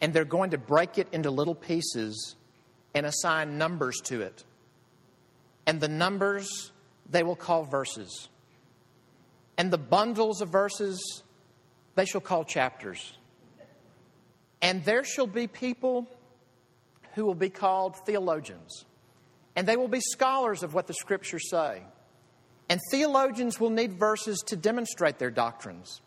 and 0.00 0.12
they're 0.12 0.26
going 0.26 0.50
to 0.50 0.58
break 0.58 0.98
it 0.98 1.08
into 1.12 1.30
little 1.30 1.54
pieces 1.54 2.36
and 2.94 3.06
assign 3.06 3.56
numbers 3.56 4.00
to 4.04 4.20
it. 4.20 4.44
And 5.66 5.80
the 5.80 5.88
numbers 5.88 6.72
they 7.08 7.22
will 7.22 7.36
call 7.36 7.64
verses. 7.64 8.28
And 9.56 9.70
the 9.70 9.78
bundles 9.78 10.42
of 10.42 10.50
verses 10.50 11.22
they 11.94 12.04
shall 12.04 12.20
call 12.20 12.44
chapters. 12.44 13.16
And 14.60 14.84
there 14.84 15.04
shall 15.04 15.26
be 15.26 15.46
people 15.46 16.06
who 17.14 17.24
will 17.24 17.34
be 17.34 17.50
called 17.50 17.96
theologians 18.04 18.84
and 19.56 19.66
they 19.66 19.76
will 19.76 19.88
be 19.88 20.00
scholars 20.00 20.62
of 20.62 20.74
what 20.74 20.86
the 20.86 20.94
scriptures 20.94 21.48
say. 21.48 21.82
And 22.68 22.80
theologians 22.90 23.60
will 23.60 23.70
need 23.70 23.98
verses 23.98 24.38
to 24.46 24.56
demonstrate 24.56 25.18
their 25.18 25.30
doctrines. 25.30 26.00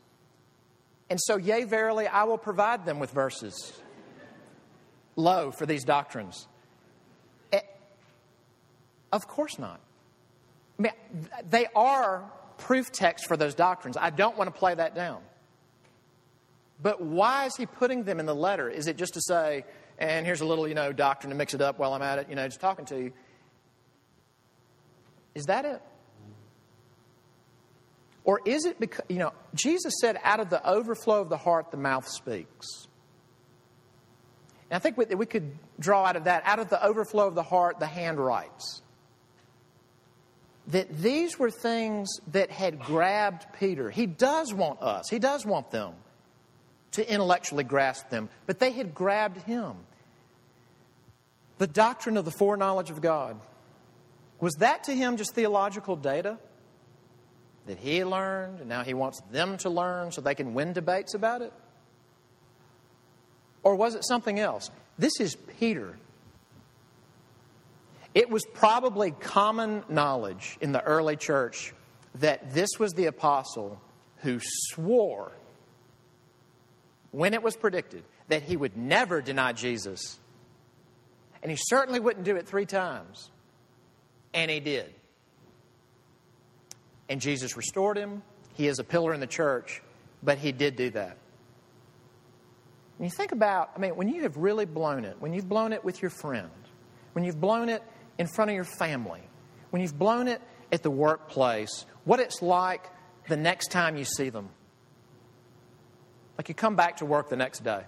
And 1.10 1.20
so, 1.22 1.38
yea, 1.38 1.64
verily, 1.64 2.08
I 2.08 2.24
will 2.24 2.38
provide 2.38 2.86
them 2.86 3.00
with 3.00 3.12
verses. 3.12 3.74
Lo, 5.16 5.52
for 5.52 5.66
these 5.66 5.84
doctrines? 5.84 6.48
Eh, 7.54 7.62
of 9.12 9.28
course 9.28 9.58
not. 9.58 9.80
I 10.78 10.82
mean, 10.82 10.92
they 11.50 11.68
are 11.76 12.30
proof 12.58 12.92
text 12.92 13.28
for 13.28 13.38
those 13.38 13.56
doctrines. 13.56 13.98
I 13.98 14.10
don't 14.10 14.38
want 14.38 14.54
to 14.54 14.58
play 14.58 14.76
that 14.76 14.96
down. 14.96 15.22
But 16.82 17.02
why 17.02 17.46
is 17.46 17.56
he 17.56 17.66
putting 17.66 18.04
them 18.04 18.20
in 18.20 18.26
the 18.26 18.36
letter? 18.36 18.70
Is 18.70 18.88
it 18.88 18.98
just 18.98 19.14
to 19.16 19.22
say, 19.22 19.66
and 19.98 20.26
here's 20.26 20.42
a 20.42 20.46
little, 20.46 20.68
you 20.68 20.76
know, 20.76 20.92
doctrine 20.92 21.30
to 21.32 21.36
mix 21.36 21.54
it 21.54 21.62
up 21.62 21.80
while 21.80 21.94
I'm 21.94 22.02
at 22.02 22.20
it, 22.20 22.30
you 22.30 22.36
know, 22.36 22.48
just 22.48 22.60
talking 22.60 22.86
to 22.86 23.02
you? 23.02 23.14
Is 25.38 25.46
that 25.46 25.66
it? 25.66 25.82
Or 28.24 28.42
is 28.44 28.66
it 28.66 28.80
because, 28.80 29.06
you 29.08 29.20
know, 29.20 29.34
Jesus 29.54 29.94
said, 30.02 30.20
out 30.24 30.40
of 30.40 30.50
the 30.50 30.68
overflow 30.68 31.22
of 31.22 31.30
the 31.30 31.38
heart, 31.38 31.70
the 31.70 31.78
mouth 31.78 32.08
speaks. 32.08 32.88
And 34.70 34.78
I 34.78 34.80
think 34.80 34.98
we 34.98 35.26
could 35.28 35.52
draw 35.80 36.06
out 36.06 36.16
of 36.16 36.24
that, 36.24 36.42
out 36.46 36.58
of 36.58 36.70
the 36.70 36.84
overflow 36.84 37.28
of 37.28 37.36
the 37.36 37.44
heart, 37.44 37.80
the 37.80 37.86
hand 37.86 38.20
writes. 38.20 38.82
That 40.70 40.90
these 40.98 41.38
were 41.38 41.52
things 41.52 42.10
that 42.32 42.50
had 42.50 42.80
grabbed 42.80 43.46
Peter. 43.60 43.92
He 43.92 44.08
does 44.08 44.54
want 44.54 44.82
us, 44.82 45.08
he 45.08 45.20
does 45.20 45.46
want 45.46 45.70
them 45.70 45.94
to 46.94 47.10
intellectually 47.10 47.64
grasp 47.64 48.10
them, 48.10 48.28
but 48.48 48.58
they 48.58 48.72
had 48.72 48.96
grabbed 48.96 49.38
him. 49.44 49.76
The 51.60 51.68
doctrine 51.68 52.18
of 52.18 52.26
the 52.26 52.32
foreknowledge 52.32 52.90
of 52.90 53.02
God. 53.02 53.40
Was 54.40 54.56
that 54.56 54.84
to 54.86 54.94
him 54.94 55.18
just 55.18 55.34
theological 55.34 55.96
data 55.96 56.38
that 57.66 57.78
he 57.78 58.04
learned 58.04 58.60
and 58.60 58.70
now 58.70 58.84
he 58.84 58.94
wants 58.94 59.22
them 59.32 59.58
to 59.58 59.70
learn 59.70 60.12
so 60.12 60.22
they 60.22 60.36
can 60.36 60.54
win 60.54 60.74
debates 60.74 61.14
about 61.14 61.42
it? 61.42 61.54
Or 63.64 63.76
was 63.76 63.96
it 63.96 64.06
something 64.06 64.40
else? 64.40 64.72
This 64.98 65.20
is 65.20 65.36
Peter. 65.60 65.98
It 68.14 68.30
was 68.30 68.46
probably 68.46 69.12
common 69.12 69.84
knowledge 69.90 70.58
in 70.62 70.72
the 70.72 70.84
early 70.84 71.16
church 71.16 71.74
that 72.16 72.54
this 72.54 72.70
was 72.80 72.94
the 72.94 73.06
apostle 73.06 73.80
who 74.18 74.40
swore 74.42 75.32
when 77.12 77.34
it 77.34 77.44
was 77.44 77.56
predicted 77.56 78.04
that 78.28 78.44
he 78.44 78.58
would 78.58 78.76
never 78.76 79.22
deny 79.22 79.54
Jesus. 79.54 80.20
And 81.42 81.52
he 81.52 81.58
certainly 81.60 82.00
wouldn't 82.00 82.26
do 82.26 82.36
it 82.36 82.48
three 82.48 82.66
times. 82.66 83.30
And 84.38 84.52
he 84.52 84.60
did. 84.60 84.94
And 87.10 87.20
Jesus 87.20 87.58
restored 87.58 87.98
him. 87.98 88.22
He 88.54 88.68
is 88.68 88.78
a 88.78 88.84
pillar 88.84 89.12
in 89.16 89.20
the 89.20 89.26
church, 89.26 89.82
but 90.22 90.38
he 90.38 90.52
did 90.52 90.76
do 90.76 90.92
that. 90.92 91.18
When 92.98 93.10
you 93.10 93.16
think 93.16 93.32
about, 93.32 93.72
I 93.76 93.80
mean, 93.80 93.96
when 93.96 94.10
you 94.10 94.22
have 94.22 94.38
really 94.38 94.66
blown 94.66 95.06
it, 95.06 95.16
when 95.20 95.34
you've 95.34 95.50
blown 95.50 95.74
it 95.74 95.84
with 95.84 96.04
your 96.04 96.12
friend, 96.12 96.52
when 97.14 97.26
you've 97.26 97.42
blown 97.42 97.68
it 97.68 97.82
in 98.20 98.28
front 98.28 98.52
of 98.52 98.56
your 98.56 98.64
family, 98.64 99.22
when 99.72 99.82
you've 99.82 99.98
blown 99.98 100.28
it 100.28 100.40
at 100.72 100.84
the 100.84 100.92
workplace, 100.92 101.88
what 102.04 102.20
it's 102.20 102.40
like 102.44 102.86
the 103.28 103.38
next 103.38 103.72
time 103.72 103.98
you 103.98 104.06
see 104.06 104.30
them. 104.30 104.50
Like 106.38 106.48
you 106.48 106.54
come 106.54 106.76
back 106.76 106.98
to 106.98 107.06
work 107.06 107.30
the 107.30 107.36
next 107.36 107.64
day 107.64 107.86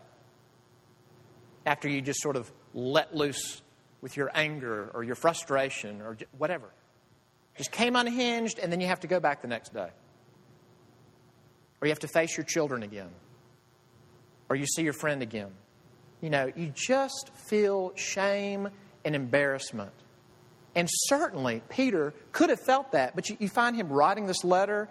after 1.67 1.87
you 1.87 2.01
just 2.01 2.21
sort 2.21 2.35
of 2.35 2.51
let 2.73 3.15
loose 3.15 3.61
with 4.01 4.17
your 4.17 4.31
anger 4.33 4.91
or 4.93 5.03
your 5.03 5.15
frustration 5.15 6.01
or 6.01 6.17
whatever. 6.37 6.69
Just 7.57 7.71
came 7.71 7.95
unhinged 7.95 8.59
and 8.59 8.71
then 8.71 8.79
you 8.81 8.87
have 8.87 9.01
to 9.01 9.07
go 9.07 9.19
back 9.19 9.41
the 9.41 9.47
next 9.47 9.73
day. 9.73 9.89
Or 11.81 11.87
you 11.87 11.89
have 11.89 11.99
to 11.99 12.07
face 12.07 12.35
your 12.37 12.45
children 12.45 12.83
again. 12.83 13.09
Or 14.49 14.55
you 14.55 14.65
see 14.65 14.83
your 14.83 14.93
friend 14.93 15.21
again. 15.21 15.51
You 16.21 16.29
know, 16.29 16.51
you 16.55 16.71
just 16.73 17.31
feel 17.49 17.93
shame 17.95 18.69
and 19.05 19.15
embarrassment. 19.15 19.91
And 20.75 20.87
certainly, 20.91 21.61
Peter 21.69 22.13
could 22.31 22.49
have 22.49 22.59
felt 22.59 22.91
that, 22.91 23.15
but 23.15 23.29
you, 23.29 23.37
you 23.39 23.49
find 23.49 23.75
him 23.75 23.89
writing 23.89 24.27
this 24.27 24.43
letter 24.43 24.89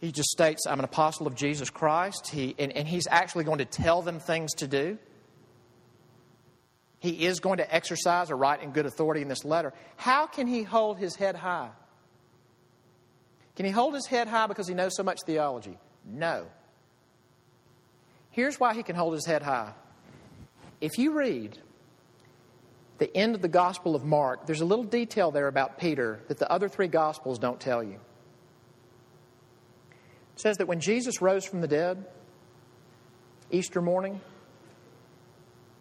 he 0.00 0.12
just 0.12 0.30
states, 0.30 0.66
I'm 0.66 0.78
an 0.78 0.84
apostle 0.84 1.26
of 1.26 1.34
Jesus 1.34 1.68
Christ. 1.68 2.28
He, 2.28 2.54
and, 2.58 2.72
and 2.72 2.88
he's 2.88 3.06
actually 3.10 3.44
going 3.44 3.58
to 3.58 3.66
tell 3.66 4.00
them 4.00 4.18
things 4.18 4.54
to 4.54 4.66
do. 4.66 4.98
He 7.00 7.26
is 7.26 7.40
going 7.40 7.56
to 7.58 7.74
exercise 7.74 8.30
a 8.30 8.34
right 8.34 8.62
and 8.62 8.72
good 8.72 8.86
authority 8.86 9.22
in 9.22 9.28
this 9.28 9.44
letter. 9.44 9.72
How 9.96 10.26
can 10.26 10.46
he 10.46 10.62
hold 10.62 10.98
his 10.98 11.16
head 11.16 11.34
high? 11.34 11.70
Can 13.56 13.64
he 13.66 13.72
hold 13.72 13.94
his 13.94 14.06
head 14.06 14.28
high 14.28 14.46
because 14.46 14.68
he 14.68 14.74
knows 14.74 14.94
so 14.94 15.02
much 15.02 15.18
theology? 15.26 15.78
No. 16.04 16.46
Here's 18.30 18.60
why 18.60 18.74
he 18.74 18.82
can 18.82 18.96
hold 18.96 19.14
his 19.14 19.26
head 19.26 19.42
high. 19.42 19.72
If 20.80 20.98
you 20.98 21.12
read 21.12 21.58
the 22.98 23.14
end 23.16 23.34
of 23.34 23.40
the 23.40 23.48
Gospel 23.48 23.96
of 23.96 24.04
Mark, 24.04 24.46
there's 24.46 24.60
a 24.60 24.66
little 24.66 24.84
detail 24.84 25.30
there 25.30 25.48
about 25.48 25.78
Peter 25.78 26.20
that 26.28 26.38
the 26.38 26.50
other 26.50 26.68
three 26.68 26.86
Gospels 26.88 27.38
don't 27.38 27.58
tell 27.58 27.82
you 27.82 27.98
It 30.34 30.40
says 30.40 30.58
that 30.58 30.68
when 30.68 30.80
Jesus 30.80 31.22
rose 31.22 31.46
from 31.46 31.62
the 31.62 31.68
dead, 31.68 32.04
Easter 33.50 33.80
morning, 33.80 34.20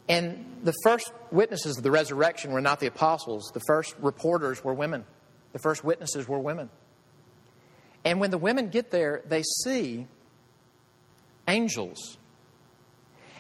and 0.10 0.62
the 0.64 0.74
first 0.84 1.12
witnesses 1.32 1.78
of 1.78 1.84
the 1.84 1.92
resurrection 1.92 2.52
were 2.52 2.62
not 2.62 2.80
the 2.80 2.88
apostles, 2.88 3.52
the 3.54 3.62
first 3.68 3.96
reporters 4.00 4.64
were 4.64 4.74
women, 4.74 5.06
the 5.54 5.60
first 5.60 5.84
witnesses 5.84 6.28
were 6.28 6.40
women. 6.40 6.70
And 8.04 8.20
when 8.20 8.32
the 8.32 8.38
women 8.38 8.70
get 8.70 8.92
there, 8.92 9.22
they 9.28 9.44
see 9.44 10.08
angels. 11.48 12.18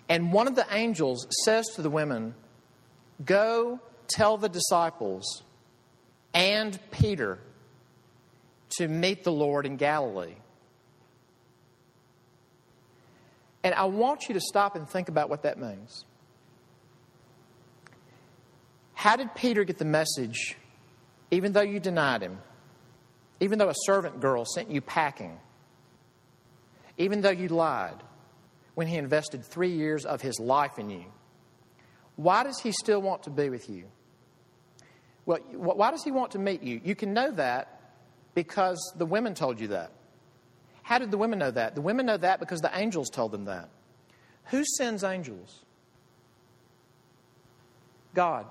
And 0.07 0.31
one 0.31 0.47
of 0.47 0.55
the 0.55 0.65
angels 0.71 1.27
says 1.45 1.67
to 1.75 1.81
the 1.81 1.89
women, 1.89 2.35
Go 3.25 3.79
tell 4.07 4.37
the 4.37 4.49
disciples 4.49 5.43
and 6.33 6.79
Peter 6.91 7.39
to 8.77 8.87
meet 8.87 9.23
the 9.23 9.31
Lord 9.31 9.65
in 9.65 9.77
Galilee. 9.77 10.35
And 13.63 13.73
I 13.73 13.85
want 13.85 14.27
you 14.29 14.35
to 14.35 14.39
stop 14.39 14.75
and 14.75 14.87
think 14.87 15.09
about 15.09 15.29
what 15.29 15.43
that 15.43 15.57
means. 15.57 16.05
How 18.99 19.15
did 19.15 19.33
Peter 19.33 19.63
get 19.63 19.77
the 19.77 19.85
message, 19.85 20.57
even 21.31 21.53
though 21.53 21.61
you 21.61 21.79
denied 21.79 22.21
him? 22.21 22.37
Even 23.39 23.57
though 23.57 23.69
a 23.69 23.73
servant 23.85 24.19
girl 24.19 24.43
sent 24.43 24.69
you 24.69 24.81
packing? 24.81 25.39
Even 26.97 27.21
though 27.21 27.29
you 27.29 27.47
lied 27.47 28.03
when 28.75 28.87
he 28.87 28.97
invested 28.97 29.45
three 29.45 29.71
years 29.71 30.03
of 30.03 30.21
his 30.21 30.37
life 30.37 30.77
in 30.77 30.89
you? 30.89 31.05
Why 32.17 32.43
does 32.43 32.59
he 32.59 32.73
still 32.73 33.01
want 33.01 33.23
to 33.23 33.29
be 33.29 33.49
with 33.49 33.69
you? 33.69 33.85
Well, 35.25 35.39
why 35.53 35.91
does 35.91 36.03
he 36.03 36.11
want 36.11 36.31
to 36.31 36.39
meet 36.39 36.61
you? 36.61 36.81
You 36.83 36.93
can 36.93 37.13
know 37.13 37.31
that 37.31 37.93
because 38.35 38.93
the 38.97 39.05
women 39.05 39.33
told 39.33 39.61
you 39.61 39.69
that. 39.69 39.93
How 40.83 40.99
did 40.99 41.09
the 41.09 41.17
women 41.17 41.39
know 41.39 41.51
that? 41.51 41.73
The 41.73 41.81
women 41.81 42.05
know 42.05 42.17
that 42.17 42.41
because 42.41 42.59
the 42.59 42.77
angels 42.77 43.09
told 43.09 43.31
them 43.31 43.45
that. 43.45 43.69
Who 44.47 44.65
sends 44.65 45.05
angels? 45.05 45.63
God. 48.13 48.45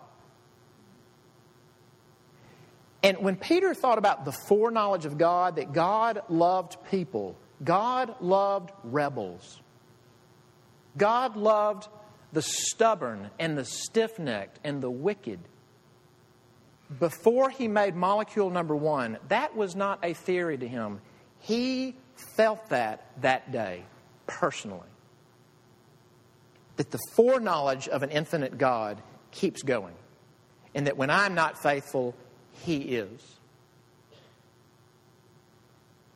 And 3.02 3.18
when 3.18 3.37
Peter 3.37 3.74
thought 3.74 3.98
about 3.98 4.24
the 4.24 4.32
foreknowledge 4.32 5.06
of 5.06 5.18
God, 5.18 5.56
that 5.56 5.72
God 5.72 6.22
loved 6.28 6.76
people, 6.90 7.37
God 7.62 8.16
loved 8.20 8.72
rebels, 8.82 9.61
God 10.96 11.37
loved 11.37 11.88
the 12.32 12.42
stubborn 12.42 13.30
and 13.38 13.56
the 13.56 13.64
stiff 13.64 14.18
necked 14.18 14.58
and 14.64 14.82
the 14.82 14.90
wicked. 14.90 15.38
Before 16.98 17.50
he 17.50 17.68
made 17.68 17.94
molecule 17.94 18.50
number 18.50 18.74
one, 18.74 19.18
that 19.28 19.54
was 19.54 19.76
not 19.76 20.00
a 20.02 20.14
theory 20.14 20.58
to 20.58 20.66
him. 20.66 21.00
He 21.40 21.96
felt 22.37 22.70
that 22.70 23.06
that 23.20 23.52
day 23.52 23.84
personally. 24.26 24.88
That 26.76 26.90
the 26.90 26.98
foreknowledge 27.14 27.88
of 27.88 28.02
an 28.02 28.11
infinite 28.11 28.58
God 28.58 29.02
keeps 29.30 29.62
going, 29.62 29.94
and 30.74 30.87
that 30.87 30.96
when 30.96 31.11
I'm 31.11 31.34
not 31.34 31.62
faithful, 31.62 32.14
He 32.64 32.78
is. 32.78 33.36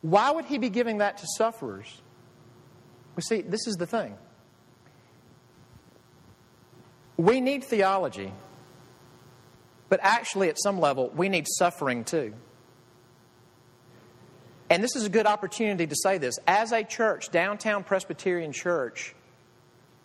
Why 0.01 0.31
would 0.31 0.45
He 0.45 0.57
be 0.57 0.69
giving 0.69 0.97
that 0.99 1.17
to 1.19 1.27
sufferers? 1.37 2.01
We 3.15 3.21
see, 3.21 3.41
this 3.41 3.67
is 3.67 3.75
the 3.75 3.87
thing. 3.87 4.17
We 7.17 7.41
need 7.41 7.63
theology, 7.63 8.33
but 9.87 9.99
actually, 10.01 10.49
at 10.49 10.57
some 10.61 10.79
level, 10.79 11.11
we 11.15 11.29
need 11.29 11.45
suffering 11.47 12.03
too. 12.03 12.33
And 14.69 14.83
this 14.83 14.95
is 14.95 15.05
a 15.05 15.09
good 15.09 15.27
opportunity 15.27 15.85
to 15.85 15.95
say 15.95 16.17
this. 16.17 16.35
As 16.47 16.71
a 16.71 16.83
church, 16.83 17.29
Downtown 17.29 17.83
Presbyterian 17.83 18.51
Church 18.51 19.13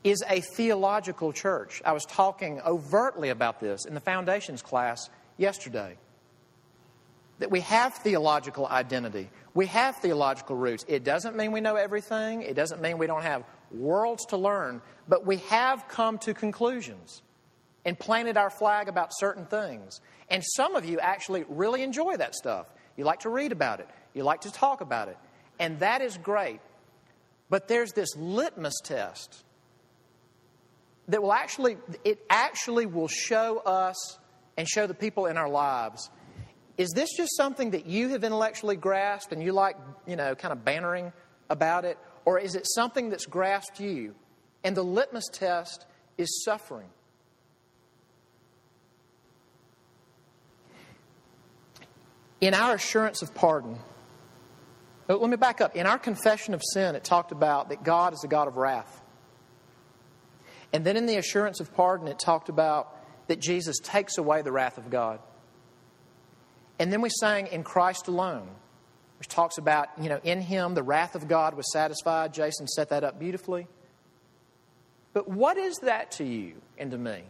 is 0.04 0.22
a 0.28 0.42
theological 0.42 1.32
church. 1.32 1.80
I 1.84 1.92
was 1.92 2.04
talking 2.04 2.60
overtly 2.60 3.30
about 3.30 3.60
this 3.60 3.86
in 3.86 3.94
the 3.94 4.00
foundations 4.00 4.60
class 4.60 5.08
yesterday. 5.38 5.96
That 7.38 7.50
we 7.50 7.60
have 7.60 7.94
theological 7.94 8.66
identity, 8.66 9.30
we 9.54 9.66
have 9.66 9.96
theological 9.96 10.56
roots. 10.56 10.84
It 10.88 11.04
doesn't 11.04 11.36
mean 11.36 11.52
we 11.52 11.60
know 11.60 11.76
everything, 11.76 12.42
it 12.42 12.54
doesn't 12.54 12.80
mean 12.80 12.98
we 12.98 13.06
don't 13.06 13.22
have 13.22 13.44
worlds 13.70 14.26
to 14.26 14.36
learn, 14.36 14.82
but 15.08 15.26
we 15.26 15.36
have 15.48 15.86
come 15.88 16.18
to 16.18 16.34
conclusions. 16.34 17.22
and 17.84 17.98
planted 17.98 18.36
our 18.36 18.50
flag 18.50 18.88
about 18.88 19.10
certain 19.16 19.46
things. 19.46 20.00
And 20.28 20.44
some 20.44 20.76
of 20.76 20.84
you 20.84 21.00
actually 21.00 21.44
really 21.48 21.82
enjoy 21.82 22.16
that 22.18 22.34
stuff. 22.34 22.66
You 22.96 23.04
like 23.04 23.20
to 23.20 23.30
read 23.30 23.50
about 23.50 23.80
it, 23.80 23.88
you 24.12 24.24
like 24.24 24.42
to 24.42 24.52
talk 24.52 24.82
about 24.82 25.08
it. 25.08 25.16
And 25.58 25.80
that 25.80 26.02
is 26.02 26.18
great. 26.18 26.60
But 27.48 27.66
there's 27.66 27.92
this 27.92 28.14
litmus 28.14 28.74
test 28.84 29.42
that 31.08 31.22
will 31.22 31.32
actually, 31.32 31.78
it 32.04 32.22
actually 32.28 32.84
will 32.84 33.08
show 33.08 33.58
us 33.58 34.18
and 34.58 34.68
show 34.68 34.86
the 34.86 34.92
people 34.94 35.24
in 35.24 35.38
our 35.38 35.48
lives. 35.48 36.10
Is 36.78 36.90
this 36.90 37.10
just 37.16 37.36
something 37.36 37.72
that 37.72 37.86
you 37.86 38.10
have 38.10 38.22
intellectually 38.22 38.76
grasped 38.76 39.32
and 39.32 39.42
you 39.42 39.52
like, 39.52 39.76
you 40.06 40.14
know, 40.14 40.36
kind 40.36 40.52
of 40.52 40.64
bantering 40.64 41.12
about 41.50 41.84
it? 41.84 41.98
Or 42.24 42.38
is 42.38 42.54
it 42.54 42.66
something 42.66 43.10
that's 43.10 43.26
grasped 43.26 43.80
you? 43.80 44.14
And 44.62 44.76
the 44.76 44.84
litmus 44.84 45.28
test 45.32 45.86
is 46.16 46.44
suffering. 46.44 46.88
In 52.40 52.54
our 52.54 52.74
assurance 52.74 53.22
of 53.22 53.34
pardon, 53.34 53.76
oh, 55.08 55.16
let 55.16 55.28
me 55.28 55.36
back 55.36 55.60
up. 55.60 55.74
In 55.74 55.86
our 55.86 55.98
confession 55.98 56.54
of 56.54 56.62
sin, 56.72 56.94
it 56.94 57.02
talked 57.02 57.32
about 57.32 57.70
that 57.70 57.82
God 57.82 58.12
is 58.12 58.22
a 58.22 58.28
God 58.28 58.46
of 58.46 58.56
wrath. 58.56 59.00
And 60.72 60.84
then 60.84 60.96
in 60.96 61.06
the 61.06 61.16
assurance 61.16 61.58
of 61.58 61.74
pardon, 61.74 62.06
it 62.06 62.20
talked 62.20 62.48
about 62.48 62.94
that 63.26 63.40
Jesus 63.40 63.78
takes 63.82 64.18
away 64.18 64.42
the 64.42 64.52
wrath 64.52 64.78
of 64.78 64.90
God. 64.90 65.18
And 66.78 66.92
then 66.92 67.00
we 67.00 67.10
sang 67.10 67.48
in 67.48 67.64
Christ 67.64 68.08
alone, 68.08 68.48
which 69.18 69.28
talks 69.28 69.58
about, 69.58 69.88
you 70.00 70.08
know, 70.08 70.20
in 70.22 70.40
him 70.40 70.74
the 70.74 70.82
wrath 70.82 71.14
of 71.14 71.28
God 71.28 71.54
was 71.54 71.70
satisfied. 71.72 72.32
Jason 72.32 72.68
set 72.68 72.90
that 72.90 73.04
up 73.04 73.18
beautifully. 73.18 73.66
But 75.12 75.28
what 75.28 75.56
is 75.56 75.78
that 75.78 76.12
to 76.12 76.24
you 76.24 76.54
and 76.76 76.90
to 76.92 76.98
me? 76.98 77.22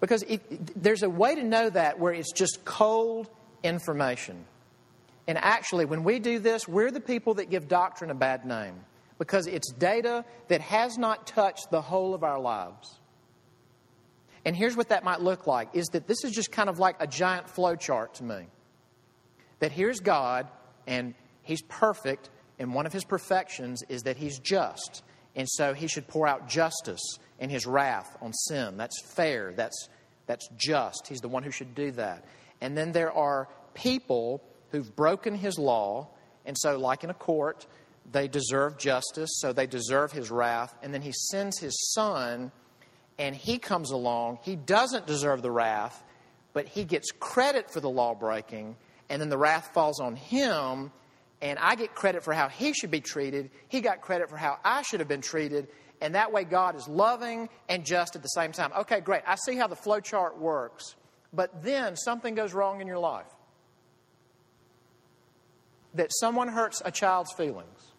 Because 0.00 0.22
it, 0.22 0.80
there's 0.80 1.02
a 1.02 1.10
way 1.10 1.34
to 1.34 1.42
know 1.42 1.68
that 1.70 1.98
where 1.98 2.12
it's 2.12 2.32
just 2.32 2.64
cold 2.64 3.28
information. 3.62 4.44
And 5.26 5.38
actually, 5.38 5.84
when 5.84 6.04
we 6.04 6.18
do 6.18 6.38
this, 6.38 6.68
we're 6.68 6.90
the 6.90 7.00
people 7.00 7.34
that 7.34 7.50
give 7.50 7.68
doctrine 7.68 8.10
a 8.10 8.14
bad 8.14 8.46
name 8.46 8.74
because 9.18 9.46
it's 9.46 9.72
data 9.72 10.24
that 10.48 10.60
has 10.60 10.98
not 10.98 11.26
touched 11.26 11.70
the 11.70 11.80
whole 11.80 12.14
of 12.14 12.22
our 12.22 12.38
lives. 12.38 13.00
And 14.46 14.54
here's 14.56 14.76
what 14.76 14.90
that 14.90 15.02
might 15.02 15.20
look 15.20 15.48
like 15.48 15.70
is 15.74 15.88
that 15.88 16.06
this 16.06 16.22
is 16.22 16.30
just 16.30 16.52
kind 16.52 16.68
of 16.68 16.78
like 16.78 16.96
a 17.00 17.06
giant 17.08 17.50
flow 17.50 17.74
chart 17.74 18.14
to 18.14 18.24
me. 18.24 18.46
That 19.58 19.72
here's 19.72 19.98
God, 19.98 20.46
and 20.86 21.14
He's 21.42 21.62
perfect, 21.62 22.30
and 22.56 22.72
one 22.72 22.86
of 22.86 22.92
His 22.92 23.04
perfections 23.04 23.82
is 23.88 24.04
that 24.04 24.16
He's 24.16 24.38
just. 24.38 25.02
And 25.34 25.48
so 25.50 25.74
He 25.74 25.88
should 25.88 26.06
pour 26.06 26.28
out 26.28 26.48
justice 26.48 27.02
and 27.40 27.50
His 27.50 27.66
wrath 27.66 28.16
on 28.22 28.32
sin. 28.32 28.76
That's 28.76 28.96
fair, 29.14 29.52
that's, 29.52 29.88
that's 30.26 30.48
just. 30.56 31.08
He's 31.08 31.20
the 31.20 31.28
one 31.28 31.42
who 31.42 31.50
should 31.50 31.74
do 31.74 31.90
that. 31.92 32.24
And 32.60 32.78
then 32.78 32.92
there 32.92 33.12
are 33.12 33.48
people 33.74 34.44
who've 34.70 34.94
broken 34.94 35.34
His 35.34 35.58
law, 35.58 36.10
and 36.44 36.56
so, 36.56 36.78
like 36.78 37.02
in 37.02 37.10
a 37.10 37.14
court, 37.14 37.66
they 38.12 38.28
deserve 38.28 38.78
justice, 38.78 39.40
so 39.40 39.52
they 39.52 39.66
deserve 39.66 40.12
His 40.12 40.30
wrath. 40.30 40.72
And 40.84 40.94
then 40.94 41.02
He 41.02 41.12
sends 41.12 41.58
His 41.58 41.92
Son 41.94 42.52
and 43.18 43.34
he 43.34 43.58
comes 43.58 43.90
along. 43.90 44.38
He 44.42 44.56
doesn't 44.56 45.06
deserve 45.06 45.42
the 45.42 45.50
wrath, 45.50 46.02
but 46.52 46.66
he 46.66 46.84
gets 46.84 47.10
credit 47.12 47.70
for 47.70 47.80
the 47.80 47.90
law 47.90 48.14
breaking, 48.14 48.76
and 49.08 49.20
then 49.20 49.28
the 49.28 49.38
wrath 49.38 49.70
falls 49.72 50.00
on 50.00 50.16
him, 50.16 50.90
and 51.40 51.58
I 51.58 51.74
get 51.74 51.94
credit 51.94 52.24
for 52.24 52.32
how 52.32 52.48
he 52.48 52.72
should 52.72 52.90
be 52.90 53.00
treated. 53.00 53.50
He 53.68 53.80
got 53.80 54.00
credit 54.00 54.28
for 54.30 54.36
how 54.36 54.58
I 54.64 54.82
should 54.82 55.00
have 55.00 55.08
been 55.08 55.20
treated, 55.20 55.68
and 56.00 56.14
that 56.14 56.32
way 56.32 56.44
God 56.44 56.76
is 56.76 56.88
loving 56.88 57.48
and 57.68 57.84
just 57.84 58.16
at 58.16 58.22
the 58.22 58.28
same 58.28 58.52
time. 58.52 58.70
Okay, 58.80 59.00
great. 59.00 59.22
I 59.26 59.36
see 59.36 59.56
how 59.56 59.66
the 59.66 59.76
flow 59.76 60.00
chart 60.00 60.38
works, 60.38 60.96
but 61.32 61.62
then 61.62 61.96
something 61.96 62.34
goes 62.34 62.52
wrong 62.52 62.80
in 62.80 62.86
your 62.86 62.98
life. 62.98 63.26
That 65.94 66.10
someone 66.10 66.48
hurts 66.48 66.82
a 66.84 66.90
child's 66.90 67.32
feelings, 67.32 67.92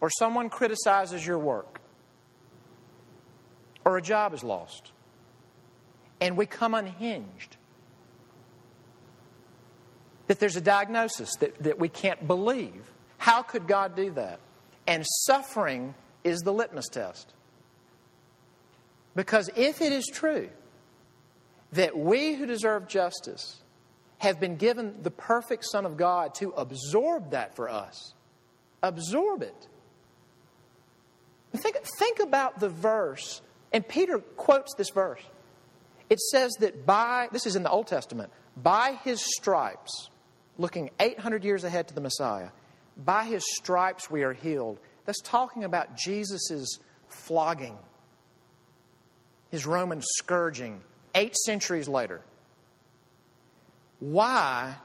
or 0.00 0.10
someone 0.10 0.50
criticizes 0.50 1.24
your 1.24 1.38
work 1.38 1.81
or 3.84 3.96
a 3.96 4.02
job 4.02 4.34
is 4.34 4.44
lost. 4.44 4.92
And 6.20 6.36
we 6.36 6.46
come 6.46 6.74
unhinged. 6.74 7.56
That 10.28 10.38
there's 10.38 10.56
a 10.56 10.60
diagnosis 10.60 11.34
that, 11.40 11.62
that 11.62 11.78
we 11.78 11.88
can't 11.88 12.26
believe. 12.26 12.90
How 13.18 13.42
could 13.42 13.66
God 13.66 13.96
do 13.96 14.12
that? 14.12 14.40
And 14.86 15.04
suffering 15.06 15.94
is 16.24 16.40
the 16.40 16.52
litmus 16.52 16.88
test. 16.88 17.32
Because 19.14 19.50
if 19.56 19.80
it 19.80 19.92
is 19.92 20.06
true 20.06 20.48
that 21.72 21.96
we 21.96 22.34
who 22.34 22.46
deserve 22.46 22.88
justice 22.88 23.60
have 24.18 24.38
been 24.38 24.56
given 24.56 25.02
the 25.02 25.10
perfect 25.10 25.64
Son 25.64 25.84
of 25.84 25.96
God 25.96 26.34
to 26.36 26.50
absorb 26.50 27.32
that 27.32 27.56
for 27.56 27.68
us, 27.68 28.14
absorb 28.82 29.42
it. 29.42 29.68
Think, 31.56 31.76
think 31.98 32.20
about 32.20 32.60
the 32.60 32.68
verse 32.68 33.42
and 33.72 33.86
Peter 33.86 34.18
quotes 34.18 34.74
this 34.74 34.90
verse. 34.90 35.22
It 36.10 36.20
says 36.20 36.52
that 36.60 36.84
by, 36.84 37.28
this 37.32 37.46
is 37.46 37.56
in 37.56 37.62
the 37.62 37.70
Old 37.70 37.86
Testament, 37.86 38.30
by 38.56 38.98
his 39.02 39.22
stripes, 39.22 40.10
looking 40.58 40.90
800 41.00 41.44
years 41.44 41.64
ahead 41.64 41.88
to 41.88 41.94
the 41.94 42.00
Messiah, 42.00 42.50
by 42.96 43.24
his 43.24 43.42
stripes 43.56 44.10
we 44.10 44.22
are 44.22 44.34
healed. 44.34 44.78
That's 45.06 45.22
talking 45.22 45.64
about 45.64 45.96
Jesus' 45.96 46.78
flogging, 47.08 47.78
his 49.50 49.66
Roman 49.66 50.02
scourging, 50.02 50.82
eight 51.14 51.34
centuries 51.36 51.88
later. 51.88 52.20
Why 54.00 54.76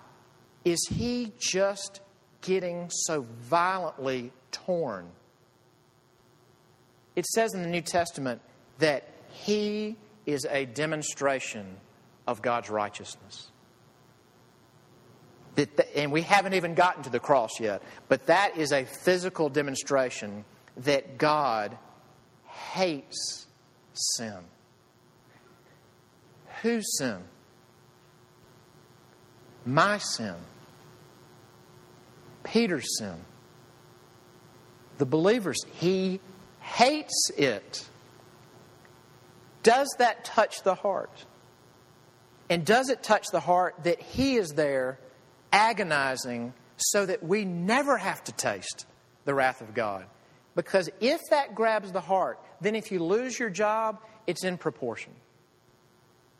is 0.64 0.80
he 0.90 1.34
just 1.38 2.02
getting 2.42 2.90
so 2.90 3.26
violently 3.42 4.32
torn? 4.52 5.10
It 7.16 7.26
says 7.26 7.54
in 7.54 7.64
the 7.64 7.70
New 7.70 7.82
Testament 7.82 8.42
that 8.80 9.08
he 9.30 9.96
is 10.26 10.46
a 10.50 10.66
demonstration 10.66 11.78
of 12.28 12.42
God's 12.42 12.70
righteousness. 12.70 13.50
And 15.96 16.12
we 16.12 16.22
haven't 16.22 16.54
even 16.54 16.76
gotten 16.76 17.04
to 17.04 17.10
the 17.10 17.20
cross 17.20 17.60
yet, 17.60 17.82
but 18.08 18.28
that 18.28 18.58
is 18.58 18.72
a 18.72 18.86
physical 18.86 19.50
demonstration 19.50 20.46
that 20.78 21.18
God 21.18 21.76
hates 22.46 23.48
sin. 23.94 24.38
Whose 26.62 26.98
sin? 26.98 27.18
My 29.66 29.98
sin. 29.98 30.36
Peter's 32.44 32.98
sin. 32.98 33.16
The 34.98 35.06
believer's. 35.06 35.64
He 35.74 36.20
hates 36.60 37.32
it. 37.38 37.88
Does 39.68 39.94
that 40.00 40.24
touch 40.24 40.64
the 40.64 40.76
heart? 40.76 41.26
And 42.50 42.66
does 42.66 42.88
it 42.88 43.04
touch 43.04 43.26
the 43.34 43.42
heart 43.42 43.76
that 43.84 44.02
He 44.02 44.38
is 44.38 44.52
there 44.52 44.98
agonizing 45.52 46.54
so 46.78 47.06
that 47.06 47.22
we 47.22 47.44
never 47.44 47.98
have 47.98 48.24
to 48.24 48.32
taste 48.32 48.86
the 49.26 49.34
wrath 49.34 49.60
of 49.60 49.74
God? 49.74 50.06
Because 50.56 50.90
if 51.02 51.20
that 51.32 51.54
grabs 51.54 51.92
the 51.92 52.00
heart, 52.00 52.40
then 52.62 52.76
if 52.76 52.94
you 52.94 53.04
lose 53.04 53.38
your 53.38 53.50
job, 53.50 54.00
it's 54.26 54.46
in 54.46 54.58
proportion. 54.58 55.12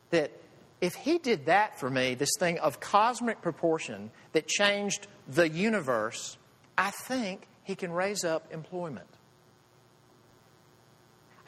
That 0.08 0.32
if 0.80 0.94
He 0.94 1.18
did 1.18 1.44
that 1.46 1.78
for 1.78 1.90
me, 1.90 2.14
this 2.14 2.32
thing 2.38 2.58
of 2.60 2.80
cosmic 2.80 3.42
proportion 3.42 4.10
that 4.32 4.48
changed 4.48 5.06
the 5.28 5.46
universe, 5.46 6.38
I 6.78 6.92
think 6.92 7.46
He 7.62 7.74
can 7.74 7.92
raise 7.92 8.24
up 8.24 8.50
employment. 8.54 9.17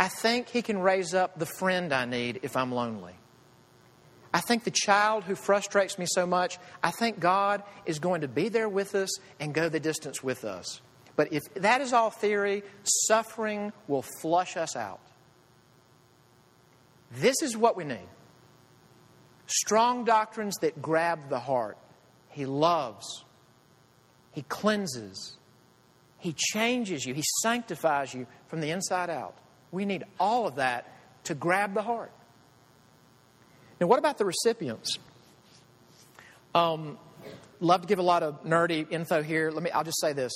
I 0.01 0.09
think 0.09 0.49
He 0.49 0.63
can 0.63 0.79
raise 0.79 1.13
up 1.13 1.39
the 1.39 1.47
friend 1.47 1.93
I 1.93 2.07
need 2.07 2.41
if 2.43 2.57
I'm 2.57 2.73
lonely. 2.73 3.13
I 4.33 4.41
think 4.41 4.65
the 4.65 4.71
child 4.71 5.25
who 5.25 5.35
frustrates 5.35 5.99
me 5.99 6.07
so 6.09 6.27
much, 6.27 6.59
I 6.83 6.91
think 6.91 7.21
God 7.21 7.63
is 7.85 7.99
going 7.99 8.23
to 8.23 8.29
be 8.29 8.49
there 8.49 8.69
with 8.69 8.95
us 8.95 9.11
and 9.39 9.53
go 9.53 9.69
the 9.69 9.81
distance 9.81 10.23
with 10.23 10.45
us. 10.45 10.81
But 11.17 11.33
if 11.33 11.43
that 11.55 11.83
is 11.83 11.93
all 11.93 12.11
theory, 12.11 12.63
suffering 12.85 13.73
will 13.89 14.05
flush 14.23 14.57
us 14.57 14.75
out. 14.75 15.01
This 17.13 17.43
is 17.43 17.57
what 17.57 17.77
we 17.77 17.85
need 17.85 18.09
strong 19.47 20.05
doctrines 20.05 20.57
that 20.63 20.81
grab 20.81 21.29
the 21.29 21.41
heart. 21.41 21.77
He 22.31 22.47
loves, 22.47 23.25
He 24.33 24.43
cleanses, 24.43 25.37
He 26.19 26.33
changes 26.33 27.05
you, 27.05 27.13
He 27.13 27.25
sanctifies 27.43 28.15
you 28.15 28.27
from 28.47 28.63
the 28.63 28.71
inside 28.71 29.11
out. 29.11 29.37
We 29.73 29.85
need 29.85 30.05
all 30.19 30.47
of 30.47 30.57
that 30.57 30.93
to 31.25 31.35
grab 31.35 31.75
the 31.75 31.83
heart. 31.83 32.13
Now, 33.81 33.87
what 33.87 33.99
about 33.99 34.19
the 34.19 34.25
recipients? 34.25 34.99
Um, 36.55 36.99
love 37.61 37.83
to 37.83 37.87
give 37.87 37.99
a 37.99 38.03
lot 38.03 38.23
of 38.23 38.45
nerdy 38.45 38.91
info 38.91 39.23
here. 39.23 39.51
Let 39.51 39.63
me. 39.63 39.71
I'll 39.71 39.85
just 39.85 40.01
say 40.01 40.13
this. 40.13 40.33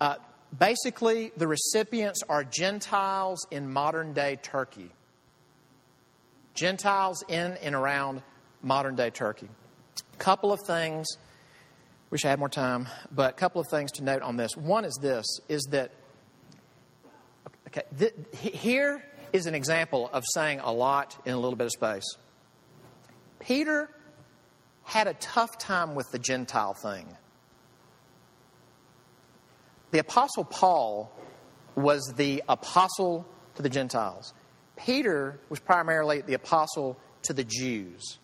Uh, 0.00 0.16
basically, 0.56 1.32
the 1.36 1.46
recipients 1.46 2.22
are 2.28 2.44
Gentiles 2.44 3.46
in 3.50 3.72
modern 3.72 4.12
day 4.12 4.38
Turkey. 4.42 4.90
Gentiles 6.54 7.22
in 7.28 7.52
and 7.62 7.74
around 7.74 8.22
modern 8.62 8.96
day 8.96 9.10
Turkey. 9.10 9.48
Couple 10.18 10.52
of 10.52 10.60
things, 10.66 11.06
wish 12.10 12.24
I 12.24 12.30
had 12.30 12.38
more 12.38 12.48
time, 12.48 12.88
but 13.12 13.34
a 13.34 13.36
couple 13.36 13.60
of 13.60 13.68
things 13.68 13.92
to 13.92 14.04
note 14.04 14.22
on 14.22 14.36
this. 14.36 14.56
One 14.56 14.84
is 14.84 14.98
this 15.00 15.26
is 15.48 15.62
that 15.70 15.92
okay, 17.68 17.82
th- 17.98 18.14
here 18.32 19.02
is 19.32 19.46
an 19.46 19.54
example 19.54 20.08
of 20.12 20.24
saying 20.34 20.60
a 20.60 20.72
lot 20.72 21.16
in 21.24 21.32
a 21.32 21.38
little 21.38 21.56
bit 21.56 21.66
of 21.66 21.72
space. 21.72 22.16
Peter 23.40 23.88
had 24.84 25.06
a 25.06 25.14
tough 25.14 25.58
time 25.58 25.94
with 25.94 26.10
the 26.12 26.18
Gentile 26.18 26.74
thing. 26.74 27.06
The 29.90 29.98
Apostle 29.98 30.44
Paul 30.44 31.12
was 31.74 32.12
the 32.16 32.42
apostle 32.48 33.26
to 33.54 33.62
the 33.62 33.68
Gentiles. 33.68 34.32
Peter 34.76 35.38
was 35.48 35.60
primarily 35.60 36.20
the 36.22 36.34
apostle 36.34 36.98
to 37.22 37.32
the 37.32 37.44
Jews. 37.44 38.18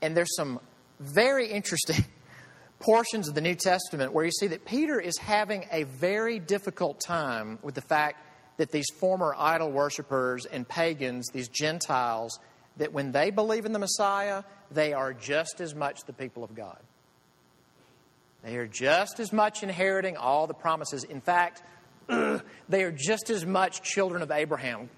And 0.00 0.16
there's 0.16 0.34
some 0.36 0.60
very 1.00 1.48
interesting 1.48 2.04
portions 2.78 3.28
of 3.28 3.34
the 3.34 3.40
New 3.40 3.54
Testament 3.54 4.12
where 4.12 4.24
you 4.24 4.30
see 4.30 4.48
that 4.48 4.64
Peter 4.64 5.00
is 5.00 5.16
having 5.18 5.66
a 5.70 5.84
very 5.84 6.38
difficult 6.38 7.00
time 7.00 7.58
with 7.62 7.74
the 7.74 7.80
fact 7.82 8.22
that 8.58 8.70
these 8.70 8.90
former 8.90 9.34
idol 9.36 9.72
worshippers 9.72 10.44
and 10.44 10.68
pagans, 10.68 11.28
these 11.32 11.48
Gentiles, 11.48 12.38
that 12.76 12.92
when 12.92 13.12
they 13.12 13.30
believe 13.30 13.64
in 13.64 13.72
the 13.72 13.78
Messiah, 13.78 14.42
they 14.70 14.92
are 14.92 15.12
just 15.14 15.60
as 15.60 15.74
much 15.74 16.04
the 16.04 16.12
people 16.12 16.44
of 16.44 16.54
God. 16.54 16.78
They 18.44 18.56
are 18.56 18.66
just 18.66 19.18
as 19.20 19.32
much 19.32 19.62
inheriting 19.62 20.16
all 20.16 20.46
the 20.46 20.54
promises. 20.54 21.04
In 21.04 21.20
fact, 21.20 21.62
they 22.06 22.82
are 22.82 22.92
just 22.92 23.30
as 23.30 23.44
much 23.44 23.82
children 23.82 24.22
of 24.22 24.30
Abraham. 24.30 24.90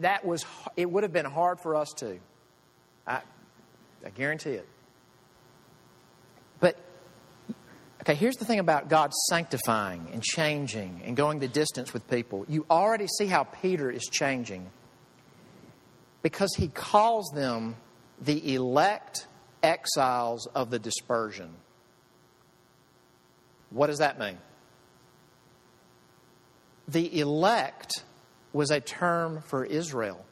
that 0.00 0.24
was, 0.24 0.44
it 0.76 0.90
would 0.90 1.02
have 1.02 1.12
been 1.12 1.24
hard 1.24 1.60
for 1.60 1.76
us 1.76 1.92
too. 1.92 2.18
I, 3.06 3.20
I 4.04 4.10
guarantee 4.10 4.52
it. 4.52 4.68
But, 6.60 6.76
okay, 8.04 8.14
here's 8.14 8.36
the 8.36 8.44
thing 8.44 8.58
about 8.58 8.90
God 8.90 9.14
sanctifying 9.30 10.08
and 10.12 10.22
changing 10.22 11.00
and 11.06 11.16
going 11.16 11.38
the 11.38 11.48
distance 11.48 11.94
with 11.94 12.08
people. 12.10 12.44
You 12.50 12.66
already 12.70 13.06
see 13.06 13.26
how 13.26 13.44
Peter 13.44 13.90
is 13.90 14.02
changing 14.02 14.68
because 16.20 16.54
he 16.54 16.68
calls 16.68 17.30
them 17.34 17.76
the 18.20 18.54
elect 18.54 19.26
exiles 19.62 20.46
of 20.54 20.68
the 20.68 20.78
dispersion. 20.78 21.48
What 23.70 23.86
does 23.86 23.98
that 23.98 24.18
mean? 24.18 24.36
The 26.86 27.20
elect 27.20 28.04
was 28.52 28.70
a 28.70 28.80
term 28.80 29.40
for 29.40 29.64
Israel. 29.64 30.22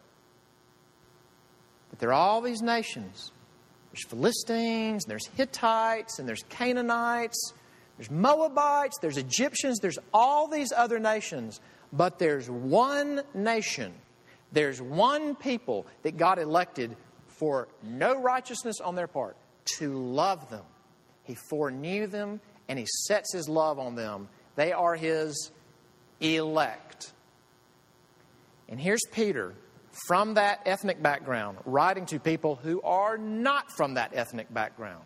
But 1.89 2.01
there 2.01 2.11
are 2.11 2.13
all 2.13 2.43
these 2.43 2.61
nations. 2.61 3.33
There's 3.93 4.07
Philistines, 4.07 5.05
there's 5.07 5.27
Hittites, 5.27 6.19
and 6.19 6.29
there's 6.29 6.43
Canaanites, 6.51 7.55
there's 7.97 8.11
Moabites, 8.11 8.99
there's 9.01 9.17
Egyptians, 9.19 9.79
there's 9.81 9.99
all 10.13 10.49
these 10.49 10.73
other 10.73 10.99
nations. 10.99 11.61
But 11.93 12.19
there's 12.19 12.49
one 12.49 13.23
nation, 13.35 13.93
there's 14.53 14.81
one 14.81 15.35
people 15.35 15.87
that 16.03 16.17
God 16.17 16.39
elected 16.39 16.97
for 17.27 17.69
no 17.83 18.21
righteousness 18.21 18.81
on 18.81 18.95
their 18.95 19.07
part 19.07 19.37
to 19.79 19.93
love 19.93 20.49
them. 20.49 20.65
He 21.25 21.35
foreknew 21.35 22.07
them 22.07 22.41
and 22.69 22.79
He 22.79 22.87
sets 23.07 23.33
His 23.33 23.49
love 23.49 23.79
on 23.79 23.95
them. 23.95 24.29
They 24.57 24.73
are 24.73 24.95
His 24.95 25.51
elect. 26.21 27.13
And 28.69 28.81
here's 28.81 29.03
Peter 29.13 29.55
from 30.09 30.35
that 30.35 30.63
ethnic 30.65 31.03
background 31.03 31.59
writing 31.67 32.07
to 32.07 32.19
people 32.19 32.57
who 32.57 32.81
are 32.83 33.19
not 33.19 33.71
from 33.71 33.95
that 33.95 34.13
ethnic 34.15 34.53
background. 34.53 35.05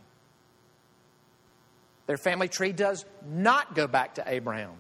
Their 2.07 2.17
family 2.17 2.49
tree 2.49 2.73
does 2.73 3.05
not 3.27 3.75
go 3.75 3.87
back 3.87 4.15
to 4.15 4.25
Abraham. 4.27 4.73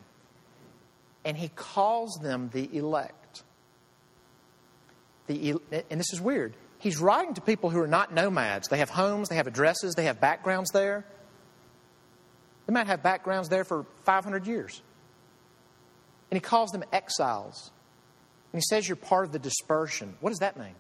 And 1.24 1.36
he 1.36 1.48
calls 1.48 2.18
them 2.22 2.50
the 2.52 2.76
elect. 2.76 3.42
The, 5.26 5.56
and 5.90 5.98
this 5.98 6.12
is 6.12 6.20
weird. 6.20 6.54
He's 6.78 6.98
writing 6.98 7.34
to 7.34 7.40
people 7.40 7.70
who 7.70 7.80
are 7.80 7.88
not 7.88 8.14
nomads. 8.14 8.68
They 8.68 8.78
have 8.78 8.90
homes, 8.90 9.28
they 9.28 9.36
have 9.36 9.48
addresses, 9.48 9.94
they 9.94 10.04
have 10.04 10.20
backgrounds 10.20 10.70
there. 10.70 11.04
They 12.66 12.72
might 12.72 12.86
have 12.86 13.02
backgrounds 13.02 13.48
there 13.48 13.64
for 13.64 13.86
500 14.04 14.46
years. 14.46 14.82
And 16.30 16.36
he 16.36 16.40
calls 16.40 16.70
them 16.70 16.84
exiles. 16.92 17.70
And 18.52 18.60
he 18.60 18.64
says 18.68 18.88
you're 18.88 18.96
part 18.96 19.26
of 19.26 19.32
the 19.32 19.38
dispersion. 19.38 20.16
What 20.20 20.30
does 20.30 20.40
that 20.40 20.56
mean? 20.56 20.74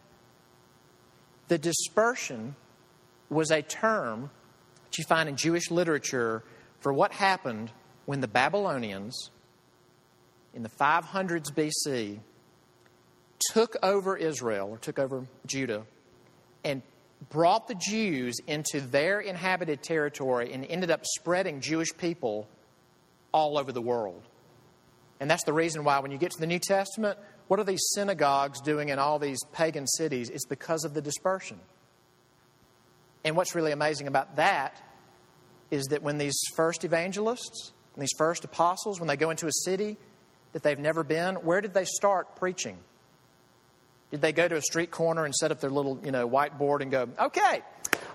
The 1.48 1.58
dispersion 1.58 2.56
was 3.30 3.50
a 3.50 3.62
term 3.62 4.30
you 4.98 5.04
find 5.04 5.28
in 5.28 5.36
Jewish 5.36 5.70
literature 5.70 6.42
for 6.80 6.92
what 6.92 7.12
happened 7.12 7.70
when 8.04 8.20
the 8.20 8.28
Babylonians 8.28 9.30
in 10.54 10.62
the 10.62 10.68
500s 10.68 11.52
BC 11.52 12.20
took 13.52 13.76
over 13.82 14.16
Israel 14.16 14.70
or 14.70 14.78
took 14.78 14.98
over 14.98 15.26
Judah 15.44 15.84
and 16.64 16.82
brought 17.30 17.68
the 17.68 17.74
Jews 17.74 18.36
into 18.46 18.80
their 18.80 19.20
inhabited 19.20 19.82
territory 19.82 20.52
and 20.52 20.64
ended 20.64 20.90
up 20.90 21.04
spreading 21.04 21.60
Jewish 21.60 21.96
people 21.96 22.48
all 23.32 23.58
over 23.58 23.72
the 23.72 23.82
world. 23.82 24.22
And 25.20 25.30
that's 25.30 25.44
the 25.44 25.52
reason 25.52 25.84
why, 25.84 25.98
when 26.00 26.10
you 26.10 26.18
get 26.18 26.32
to 26.32 26.40
the 26.40 26.46
New 26.46 26.58
Testament, 26.58 27.18
what 27.48 27.58
are 27.60 27.64
these 27.64 27.82
synagogues 27.94 28.60
doing 28.60 28.90
in 28.90 28.98
all 28.98 29.18
these 29.18 29.38
pagan 29.52 29.86
cities? 29.86 30.28
It's 30.30 30.46
because 30.46 30.84
of 30.84 30.94
the 30.94 31.00
dispersion. 31.00 31.58
And 33.24 33.36
what's 33.36 33.54
really 33.54 33.72
amazing 33.72 34.08
about 34.08 34.36
that 34.36 34.80
is 35.70 35.86
that 35.86 36.02
when 36.02 36.18
these 36.18 36.38
first 36.54 36.84
evangelists, 36.84 37.72
these 37.96 38.12
first 38.18 38.44
apostles, 38.44 39.00
when 39.00 39.08
they 39.08 39.16
go 39.16 39.30
into 39.30 39.46
a 39.46 39.52
city 39.52 39.96
that 40.52 40.62
they've 40.62 40.78
never 40.78 41.02
been, 41.02 41.36
where 41.36 41.60
did 41.60 41.74
they 41.74 41.84
start 41.84 42.36
preaching? 42.36 42.78
Did 44.10 44.20
they 44.20 44.32
go 44.32 44.46
to 44.46 44.56
a 44.56 44.62
street 44.62 44.90
corner 44.90 45.24
and 45.24 45.34
set 45.34 45.50
up 45.50 45.60
their 45.60 45.70
little, 45.70 46.00
you 46.04 46.12
know, 46.12 46.28
whiteboard 46.28 46.80
and 46.80 46.90
go, 46.90 47.08
okay, 47.18 47.62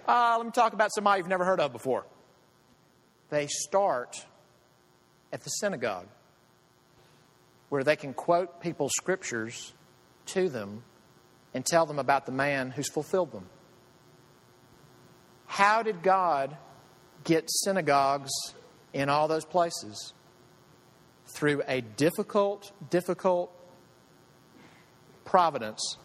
uh, 0.08 0.36
let 0.38 0.46
me 0.46 0.52
talk 0.52 0.74
about 0.74 0.92
somebody 0.94 1.20
you've 1.20 1.28
never 1.28 1.46
heard 1.46 1.60
of 1.60 1.74
before? 1.74 2.06
They 3.30 3.48
start 3.48 4.26
at 5.34 5.42
the 5.42 5.50
synagogue 5.50 6.08
where 7.70 7.84
they 7.84 7.96
can 7.96 8.14
quote 8.14 8.62
people's 8.62 8.92
scriptures 8.96 9.74
to 10.28 10.50
them 10.50 10.84
and 11.54 11.66
tell 11.66 11.86
them 11.86 12.00
about 12.00 12.26
the 12.26 12.32
man 12.32 12.72
who's 12.72 12.90
fulfilled 12.90 13.32
them. 13.32 13.48
How 15.46 15.84
did 15.84 16.02
God 16.04 16.56
get 17.24 17.50
synagogues 17.50 18.32
in 18.94 19.10
all 19.10 19.28
those 19.28 19.46
places? 19.46 20.14
Through 21.36 21.64
a 21.68 21.82
difficult, 21.82 22.72
difficult 22.90 23.52
providence, 25.26 25.98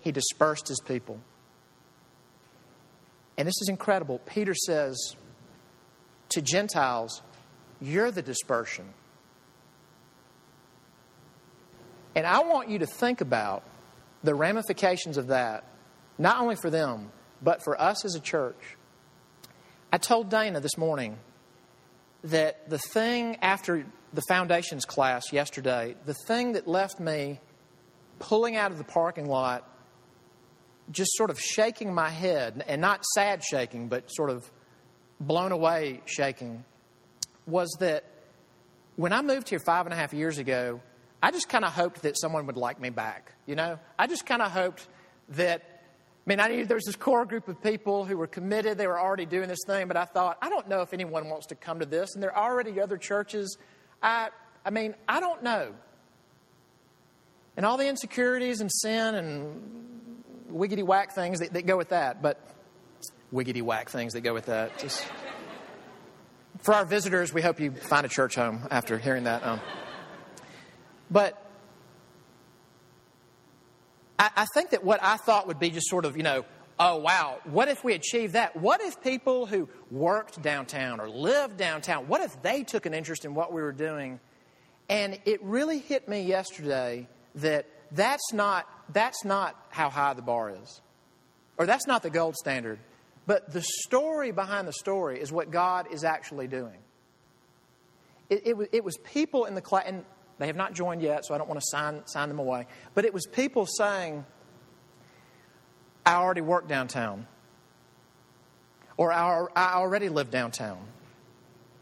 he 0.00 0.10
dispersed 0.10 0.68
his 0.68 0.80
people. 0.80 1.20
And 3.38 3.46
this 3.46 3.60
is 3.62 3.68
incredible. 3.68 4.18
Peter 4.26 4.54
says 4.54 5.16
to 6.30 6.42
Gentiles, 6.42 7.22
You're 7.80 8.10
the 8.10 8.22
dispersion. 8.22 8.86
And 12.14 12.26
I 12.26 12.40
want 12.40 12.68
you 12.68 12.80
to 12.80 12.86
think 12.86 13.20
about 13.20 13.62
the 14.22 14.34
ramifications 14.34 15.16
of 15.16 15.28
that, 15.28 15.64
not 16.18 16.40
only 16.40 16.56
for 16.56 16.70
them, 16.70 17.10
but 17.40 17.64
for 17.64 17.80
us 17.80 18.04
as 18.04 18.14
a 18.14 18.20
church. 18.20 18.76
I 19.94 19.98
told 19.98 20.30
Dana 20.30 20.58
this 20.58 20.78
morning 20.78 21.18
that 22.24 22.70
the 22.70 22.78
thing 22.78 23.36
after 23.42 23.84
the 24.14 24.22
foundations 24.26 24.86
class 24.86 25.34
yesterday, 25.34 25.96
the 26.06 26.14
thing 26.26 26.52
that 26.52 26.66
left 26.66 26.98
me 26.98 27.40
pulling 28.18 28.56
out 28.56 28.72
of 28.72 28.78
the 28.78 28.84
parking 28.84 29.26
lot, 29.26 29.68
just 30.90 31.10
sort 31.12 31.28
of 31.28 31.38
shaking 31.38 31.92
my 31.92 32.08
head, 32.08 32.64
and 32.66 32.80
not 32.80 33.04
sad 33.14 33.44
shaking, 33.44 33.88
but 33.88 34.08
sort 34.08 34.30
of 34.30 34.50
blown 35.20 35.52
away 35.52 36.00
shaking, 36.06 36.64
was 37.46 37.68
that 37.80 38.04
when 38.96 39.12
I 39.12 39.20
moved 39.20 39.50
here 39.50 39.58
five 39.58 39.84
and 39.84 39.92
a 39.92 39.96
half 39.96 40.14
years 40.14 40.38
ago, 40.38 40.80
I 41.22 41.32
just 41.32 41.50
kind 41.50 41.66
of 41.66 41.72
hoped 41.72 42.00
that 42.02 42.18
someone 42.18 42.46
would 42.46 42.56
like 42.56 42.80
me 42.80 42.88
back. 42.88 43.32
You 43.44 43.56
know, 43.56 43.78
I 43.98 44.06
just 44.06 44.24
kind 44.24 44.40
of 44.40 44.52
hoped 44.52 44.88
that. 45.30 45.71
I 46.24 46.30
mean, 46.30 46.40
I 46.40 46.48
knew 46.48 46.64
there 46.64 46.76
was 46.76 46.84
this 46.84 46.96
core 46.96 47.24
group 47.24 47.48
of 47.48 47.60
people 47.62 48.04
who 48.04 48.16
were 48.16 48.28
committed. 48.28 48.78
They 48.78 48.86
were 48.86 49.00
already 49.00 49.26
doing 49.26 49.48
this 49.48 49.64
thing, 49.66 49.88
but 49.88 49.96
I 49.96 50.04
thought, 50.04 50.38
I 50.40 50.48
don't 50.48 50.68
know 50.68 50.82
if 50.82 50.92
anyone 50.92 51.28
wants 51.28 51.46
to 51.46 51.56
come 51.56 51.80
to 51.80 51.86
this. 51.86 52.14
And 52.14 52.22
there 52.22 52.36
are 52.36 52.50
already 52.50 52.80
other 52.80 52.96
churches. 52.96 53.58
I, 54.02 54.28
I 54.64 54.70
mean, 54.70 54.94
I 55.08 55.18
don't 55.18 55.42
know 55.42 55.74
and 57.56 57.66
all 57.66 57.76
the 57.76 57.88
insecurities 57.88 58.60
and 58.60 58.70
sin 58.72 59.14
and 59.14 60.22
wiggity 60.50 60.82
whack 60.82 61.14
things 61.14 61.40
that, 61.40 61.52
that 61.52 61.66
go 61.66 61.76
with 61.76 61.90
that. 61.90 62.22
But 62.22 62.40
wiggity 63.32 63.62
whack 63.62 63.90
things 63.90 64.14
that 64.14 64.22
go 64.22 64.34
with 64.34 64.46
that. 64.46 64.78
Just 64.78 65.06
for 66.60 66.74
our 66.74 66.84
visitors, 66.84 67.32
we 67.32 67.42
hope 67.42 67.60
you 67.60 67.72
find 67.72 68.06
a 68.06 68.08
church 68.08 68.34
home 68.34 68.66
after 68.70 68.98
hearing 68.98 69.24
that. 69.24 69.44
Um, 69.44 69.60
but 71.10 71.41
I 74.36 74.46
think 74.54 74.70
that 74.70 74.84
what 74.84 75.02
I 75.02 75.16
thought 75.16 75.46
would 75.46 75.58
be 75.58 75.70
just 75.70 75.88
sort 75.88 76.04
of, 76.04 76.16
you 76.16 76.22
know, 76.22 76.44
oh, 76.78 76.96
wow, 76.96 77.38
what 77.44 77.68
if 77.68 77.84
we 77.84 77.94
achieved 77.94 78.34
that? 78.34 78.56
What 78.56 78.80
if 78.80 79.00
people 79.02 79.46
who 79.46 79.68
worked 79.90 80.42
downtown 80.42 81.00
or 81.00 81.08
lived 81.08 81.56
downtown, 81.56 82.08
what 82.08 82.20
if 82.20 82.42
they 82.42 82.62
took 82.64 82.86
an 82.86 82.94
interest 82.94 83.24
in 83.24 83.34
what 83.34 83.52
we 83.52 83.62
were 83.62 83.72
doing? 83.72 84.20
And 84.88 85.18
it 85.24 85.42
really 85.42 85.78
hit 85.78 86.08
me 86.08 86.22
yesterday 86.22 87.08
that 87.36 87.66
that's 87.92 88.32
not, 88.32 88.68
that's 88.92 89.24
not 89.24 89.56
how 89.70 89.90
high 89.90 90.14
the 90.14 90.22
bar 90.22 90.54
is, 90.62 90.80
or 91.56 91.66
that's 91.66 91.86
not 91.86 92.02
the 92.02 92.10
gold 92.10 92.36
standard. 92.36 92.78
But 93.26 93.52
the 93.52 93.62
story 93.62 94.32
behind 94.32 94.66
the 94.66 94.72
story 94.72 95.20
is 95.20 95.30
what 95.30 95.50
God 95.50 95.92
is 95.92 96.04
actually 96.04 96.48
doing. 96.48 96.78
It, 98.28 98.42
it, 98.46 98.56
was, 98.56 98.68
it 98.72 98.82
was 98.82 98.96
people 99.04 99.44
in 99.44 99.54
the 99.54 99.60
class, 99.60 99.84
and 99.86 100.04
they 100.38 100.46
have 100.46 100.56
not 100.56 100.72
joined 100.74 101.02
yet, 101.02 101.24
so 101.24 101.34
I 101.34 101.38
don't 101.38 101.48
want 101.48 101.60
to 101.60 101.66
sign, 101.68 102.06
sign 102.06 102.28
them 102.28 102.38
away. 102.38 102.66
But 102.94 103.04
it 103.04 103.14
was 103.14 103.26
people 103.26 103.66
saying, 103.66 104.24
I 106.04 106.14
already 106.14 106.40
work 106.40 106.68
downtown. 106.68 107.26
Or 108.96 109.12
I, 109.12 109.46
already 109.56 110.08
live 110.08 110.30
downtown. 110.30 110.78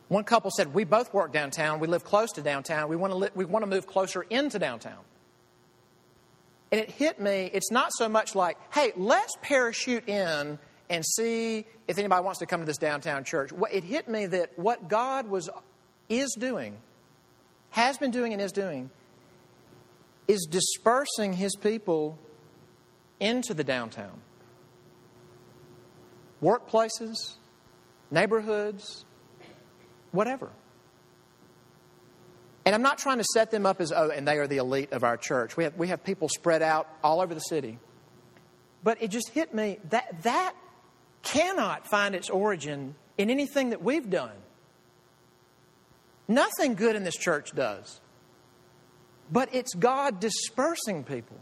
One 0.09 0.25
couple 0.25 0.51
said, 0.51 0.75
We 0.75 0.85
both 0.85 1.13
work 1.13 1.33
downtown. 1.33 1.81
We 1.81 1.89
live 1.89 2.05
close 2.05 2.33
to 2.33 2.43
downtown. 2.43 2.89
We 2.89 2.97
want 2.97 3.13
to, 3.13 3.17
li- 3.17 3.31
we 3.35 3.45
want 3.45 3.65
to 3.65 3.71
move 3.71 3.87
closer 3.87 4.23
into 4.23 4.59
downtown. 4.59 4.99
And 6.73 6.81
it 6.81 6.91
hit 6.91 7.21
me, 7.21 7.51
it's 7.53 7.71
not 7.71 7.91
so 7.93 8.09
much 8.09 8.35
like, 8.35 8.57
hey, 8.73 8.93
let's 8.97 9.33
parachute 9.43 10.09
in 10.09 10.59
and 10.89 11.05
see 11.05 11.65
if 11.89 11.99
anybody 11.99 12.25
wants 12.25 12.39
to 12.41 12.47
come 12.47 12.61
to 12.61 12.67
this 12.67 12.79
downtown 12.79 13.25
church. 13.25 13.51
It 13.73 13.85
hit 13.85 14.09
me 14.09 14.27
that 14.27 14.57
what 14.57 14.89
God 14.89 15.29
was, 15.29 15.51
is 16.09 16.37
doing, 16.39 16.77
has 17.71 17.99
been 17.99 18.11
doing, 18.11 18.33
and 18.33 18.43
is 18.43 18.53
doing, 18.53 18.91
is 20.29 20.47
dispersing 20.51 21.33
His 21.33 21.55
people 21.57 22.19
into 23.19 23.55
the 23.55 23.65
downtown. 23.65 24.21
Workplaces, 26.43 27.35
neighborhoods, 28.11 29.05
whatever. 30.13 30.51
And 32.65 32.75
I'm 32.75 32.83
not 32.83 32.99
trying 32.99 33.19
to 33.19 33.25
set 33.33 33.51
them 33.51 33.67
up 33.67 33.81
as, 33.81 33.93
oh, 33.93 34.11
and 34.11 34.27
they 34.29 34.39
are 34.39 34.47
the 34.47 34.59
elite 34.59 34.93
of 34.93 35.03
our 35.03 35.17
church. 35.17 35.57
We 35.57 35.65
have, 35.65 35.77
we 35.77 35.89
have 35.89 36.05
people 36.05 36.29
spread 36.29 36.63
out 36.63 36.89
all 37.03 37.21
over 37.21 37.35
the 37.35 37.41
city. 37.41 37.79
But 38.83 39.03
it 39.03 39.09
just 39.09 39.31
hit 39.31 39.55
me 39.55 39.79
that 39.91 40.23
that 40.23 40.55
cannot 41.23 41.87
find 41.87 42.15
its 42.15 42.31
origin 42.31 42.95
in 43.19 43.31
anything 43.31 43.71
that 43.71 43.83
we've 43.83 44.09
done. 44.09 44.37
Nothing 46.31 46.77
good 46.77 46.95
in 46.95 47.03
this 47.03 47.17
church 47.17 47.51
does. 47.57 48.01
But 49.33 49.53
it's 49.53 49.75
God 49.75 50.21
dispersing 50.21 51.03
people. 51.03 51.37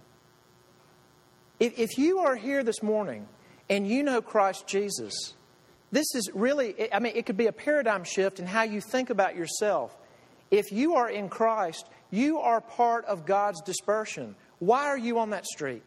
If, 1.61 1.79
if 1.79 1.98
you 1.98 2.20
are 2.20 2.35
here 2.35 2.64
this 2.64 2.83
morning 2.83 3.29
and 3.68 3.87
you 3.87 4.03
know 4.03 4.22
Christ 4.22 4.66
Jesus, 4.66 5.35
this 5.92 6.07
is 6.14 6.31
really, 6.33 6.90
I 6.90 7.01
mean, 7.01 7.12
it 7.16 7.27
could 7.27 7.37
be 7.37 7.48
a 7.48 7.53
paradigm 7.53 8.03
shift 8.03 8.38
in 8.38 8.46
how 8.46 8.62
you 8.62 8.81
think 8.81 9.11
about 9.11 9.37
yourself. 9.37 9.94
If 10.51 10.72
you 10.72 10.94
are 10.94 11.11
in 11.11 11.29
Christ, 11.29 11.87
you 12.11 12.38
are 12.38 12.62
part 12.62 13.05
of 13.05 13.27
God's 13.27 13.61
dispersion. 13.61 14.37
Why 14.59 14.87
are 14.87 14.96
you 14.96 15.18
on 15.18 15.31
that 15.31 15.44
street? 15.44 15.85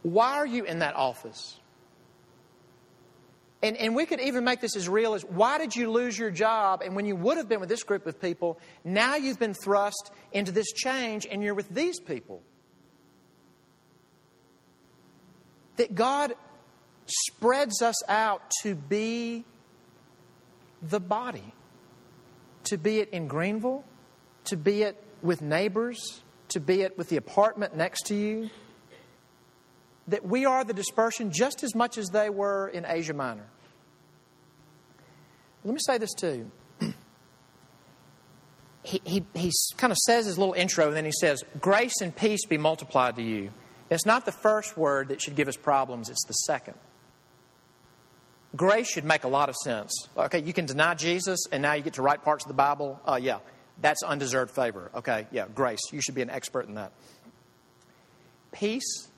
Why 0.00 0.36
are 0.36 0.46
you 0.46 0.64
in 0.64 0.78
that 0.78 0.96
office? 0.96 1.60
And, 3.60 3.76
and 3.76 3.96
we 3.96 4.06
could 4.06 4.20
even 4.20 4.44
make 4.44 4.60
this 4.60 4.76
as 4.76 4.88
real 4.88 5.14
as 5.14 5.24
why 5.24 5.58
did 5.58 5.74
you 5.74 5.90
lose 5.90 6.16
your 6.16 6.30
job? 6.30 6.80
And 6.84 6.94
when 6.94 7.06
you 7.06 7.16
would 7.16 7.36
have 7.38 7.48
been 7.48 7.58
with 7.58 7.68
this 7.68 7.82
group 7.82 8.06
of 8.06 8.20
people, 8.20 8.60
now 8.84 9.16
you've 9.16 9.38
been 9.38 9.54
thrust 9.54 10.12
into 10.32 10.52
this 10.52 10.70
change 10.72 11.26
and 11.28 11.42
you're 11.42 11.54
with 11.54 11.68
these 11.68 11.98
people. 11.98 12.42
that 15.78 15.94
God 15.94 16.34
spreads 17.06 17.80
us 17.80 17.96
out 18.08 18.42
to 18.62 18.74
be 18.74 19.44
the 20.82 21.00
body, 21.00 21.54
to 22.64 22.76
be 22.76 22.98
it 22.98 23.08
in 23.10 23.26
Greenville, 23.26 23.84
to 24.44 24.56
be 24.56 24.82
it 24.82 25.02
with 25.22 25.40
neighbors, 25.40 26.22
to 26.48 26.60
be 26.60 26.82
it 26.82 26.98
with 26.98 27.08
the 27.08 27.16
apartment 27.16 27.74
next 27.74 28.06
to 28.06 28.14
you. 28.14 28.50
That 30.08 30.24
we 30.24 30.44
are 30.44 30.64
the 30.64 30.74
dispersion 30.74 31.30
just 31.32 31.62
as 31.62 31.74
much 31.74 31.98
as 31.98 32.08
they 32.08 32.30
were 32.30 32.68
in 32.68 32.84
Asia 32.86 33.14
Minor. 33.14 33.46
Let 35.64 35.74
me 35.74 35.80
say 35.84 35.98
this 35.98 36.14
too. 36.14 36.50
he, 38.82 39.00
he, 39.04 39.24
he 39.34 39.52
kind 39.76 39.92
of 39.92 39.98
says 39.98 40.26
his 40.26 40.38
little 40.38 40.54
intro, 40.54 40.88
and 40.88 40.96
then 40.96 41.04
he 41.04 41.12
says, 41.12 41.44
Grace 41.60 42.00
and 42.00 42.14
peace 42.14 42.46
be 42.46 42.58
multiplied 42.58 43.16
to 43.16 43.22
you. 43.22 43.50
It's 43.90 44.06
not 44.06 44.24
the 44.24 44.32
first 44.32 44.76
word 44.76 45.08
that 45.08 45.20
should 45.20 45.34
give 45.34 45.48
us 45.48 45.56
problems, 45.56 46.08
it's 46.08 46.24
the 46.26 46.32
second. 46.32 46.74
Grace 48.56 48.88
should 48.88 49.04
make 49.04 49.24
a 49.24 49.28
lot 49.28 49.48
of 49.48 49.56
sense. 49.56 49.92
Okay, 50.16 50.40
you 50.40 50.52
can 50.52 50.64
deny 50.64 50.94
Jesus 50.94 51.40
and 51.52 51.62
now 51.62 51.74
you 51.74 51.82
get 51.82 51.94
to 51.94 52.02
write 52.02 52.24
parts 52.24 52.44
of 52.44 52.48
the 52.48 52.54
Bible. 52.54 52.98
Uh, 53.06 53.18
yeah, 53.20 53.38
that's 53.80 54.02
undeserved 54.02 54.50
favor. 54.50 54.90
Okay, 54.94 55.26
yeah, 55.30 55.46
grace. 55.54 55.80
You 55.92 56.00
should 56.00 56.14
be 56.14 56.22
an 56.22 56.30
expert 56.30 56.66
in 56.66 56.74
that. 56.74 56.92
Peace 58.52 59.08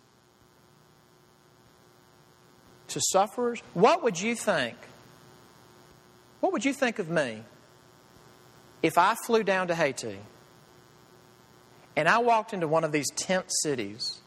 to 2.91 3.01
sufferers. 3.01 3.61
What 3.75 4.03
would 4.03 4.21
you 4.21 4.35
think? 4.35 4.77
What 6.41 6.53
would 6.53 6.65
you 6.65 6.73
think 6.73 6.99
of 6.99 7.09
me 7.11 7.43
if 8.83 8.97
I 8.97 9.15
flew 9.27 9.43
down 9.43 9.69
to 9.69 9.75
Haiti 9.75 10.19
and 11.97 12.09
I 12.09 12.19
walked 12.19 12.55
into 12.55 12.67
one 12.67 12.85
of 12.85 12.93
these 12.93 13.11
tent 13.11 13.47
cities 13.63 14.21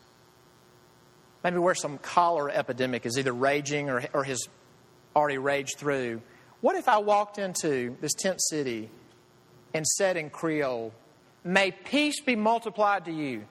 maybe 1.44 1.58
where 1.58 1.76
some 1.76 1.98
cholera 1.98 2.54
epidemic 2.54 3.06
is 3.06 3.18
either 3.18 3.34
raging 3.34 3.90
or, 3.90 4.04
or 4.14 4.24
has 4.24 4.48
already 5.16 5.38
raged 5.38 5.78
through. 5.78 6.22
What 6.62 6.76
if 6.76 6.88
I 6.88 6.98
walked 7.00 7.38
into 7.38 7.98
this 8.00 8.14
tent 8.14 8.42
city 8.42 8.90
and 9.74 9.86
said 9.86 10.18
in 10.18 10.30
Creole, 10.30 10.94
May 11.44 11.72
peace 11.72 12.22
be 12.22 12.38
multiplied 12.38 13.06
to 13.06 13.12
you? 13.12 13.44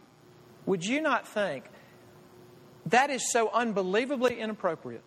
Would 0.64 0.84
you 0.84 1.02
not 1.02 1.28
think 1.28 1.64
that 2.86 3.10
is 3.10 3.32
so 3.32 3.50
unbelievably 3.52 4.38
inappropriate? 4.38 5.04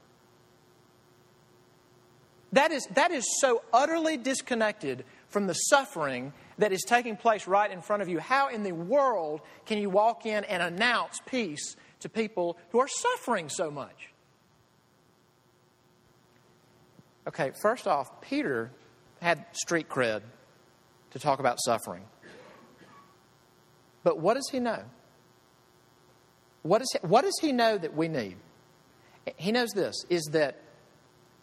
That 2.54 2.72
is, 2.72 2.88
that 2.94 3.12
is 3.12 3.26
so 3.42 3.64
utterly 3.74 4.18
disconnected 4.18 5.04
from 5.28 5.48
the 5.48 5.54
suffering 5.54 6.32
that 6.58 6.72
is 6.72 6.84
taking 6.88 7.18
place 7.18 7.48
right 7.48 7.70
in 7.70 7.82
front 7.82 8.02
of 8.02 8.08
you. 8.08 8.20
How 8.20 8.48
in 8.48 8.64
the 8.64 8.72
world 8.72 9.42
can 9.66 9.78
you 9.78 9.90
walk 9.90 10.26
in 10.26 10.46
and 10.46 10.64
announce 10.64 11.20
peace 11.26 11.76
to 12.06 12.10
people 12.10 12.56
who 12.70 12.80
are 12.80 12.88
suffering 12.88 13.50
so 13.50 13.72
much. 13.72 14.12
Okay, 17.28 17.52
first 17.64 17.88
off, 17.88 18.22
Peter 18.22 18.72
had 19.22 19.44
street 19.54 19.90
cred 19.90 20.22
to 21.10 21.20
talk 21.20 21.40
about 21.40 21.58
suffering. 21.66 22.04
But 24.04 24.20
what 24.20 24.36
does 24.36 24.48
he 24.52 24.60
know? 24.60 24.84
What, 26.65 26.82
is 26.82 26.95
what 27.04 27.21
does 27.21 27.38
he 27.39 27.51
know 27.51 27.78
that 27.78 27.95
we 27.95 28.08
need? 28.08 28.38
He 29.38 29.51
knows 29.51 29.69
this 29.75 30.04
is 30.10 30.23
that 30.32 30.60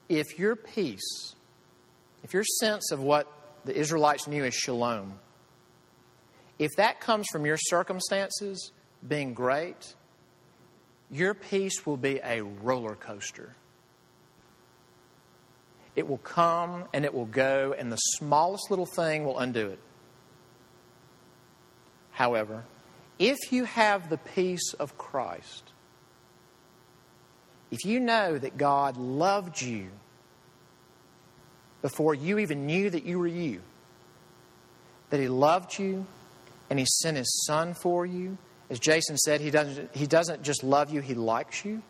if 0.08 0.37
your 0.37 0.56
peace, 0.56 1.37
if 2.24 2.35
your 2.35 2.42
sense 2.58 2.90
of 2.90 2.98
what 3.00 3.28
the 3.64 3.72
Israelites 3.72 4.26
knew 4.26 4.42
as 4.42 4.52
shalom, 4.52 5.20
if 6.58 6.72
that 6.76 6.98
comes 6.98 7.28
from 7.30 7.46
your 7.46 7.56
circumstances 7.56 8.72
being 9.06 9.32
great, 9.32 9.94
your 11.08 11.35
peace 11.35 11.87
will 11.87 11.96
be 11.96 12.18
a 12.24 12.42
roller 12.42 12.96
coaster. 12.96 13.54
It 15.94 16.08
will 16.08 16.18
come 16.18 16.87
and 16.92 17.04
it 17.04 17.14
will 17.14 17.26
go, 17.26 17.76
and 17.78 17.92
the 17.92 17.96
smallest 17.96 18.70
little 18.70 18.87
thing 18.87 19.24
will 19.24 19.38
undo 19.38 19.68
it. 19.68 19.78
However, 22.11 22.64
if 23.18 23.52
you 23.52 23.64
have 23.64 24.08
the 24.08 24.18
peace 24.18 24.74
of 24.74 24.98
Christ, 24.98 25.72
if 27.70 27.84
you 27.84 28.00
know 28.00 28.38
that 28.38 28.56
God 28.56 28.96
loved 28.96 29.60
you 29.60 29.88
before 31.80 32.14
you 32.14 32.38
even 32.38 32.66
knew 32.66 32.90
that 32.90 33.04
you 33.04 33.18
were 33.18 33.26
you, 33.26 33.60
that 35.10 35.20
He 35.20 35.28
loved 35.28 35.78
you 35.78 36.06
and 36.70 36.78
He 36.78 36.86
sent 36.86 37.16
His 37.16 37.44
Son 37.44 37.74
for 37.74 38.04
you, 38.06 38.38
as 38.72 38.78
Jason 38.78 39.18
said, 39.18 39.42
he 39.42 39.50
doesn't, 39.50 39.94
he 39.94 40.06
doesn't 40.06 40.42
just 40.42 40.64
love 40.64 40.90
you, 40.90 41.02
he 41.02 41.12
likes 41.12 41.62
you. 41.62 41.82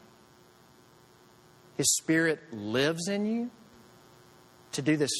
His 1.76 1.94
Spirit 1.94 2.40
lives 2.52 3.06
in 3.06 3.24
you 3.24 3.50
to 4.72 4.82
do 4.82 4.96
this 4.96 5.12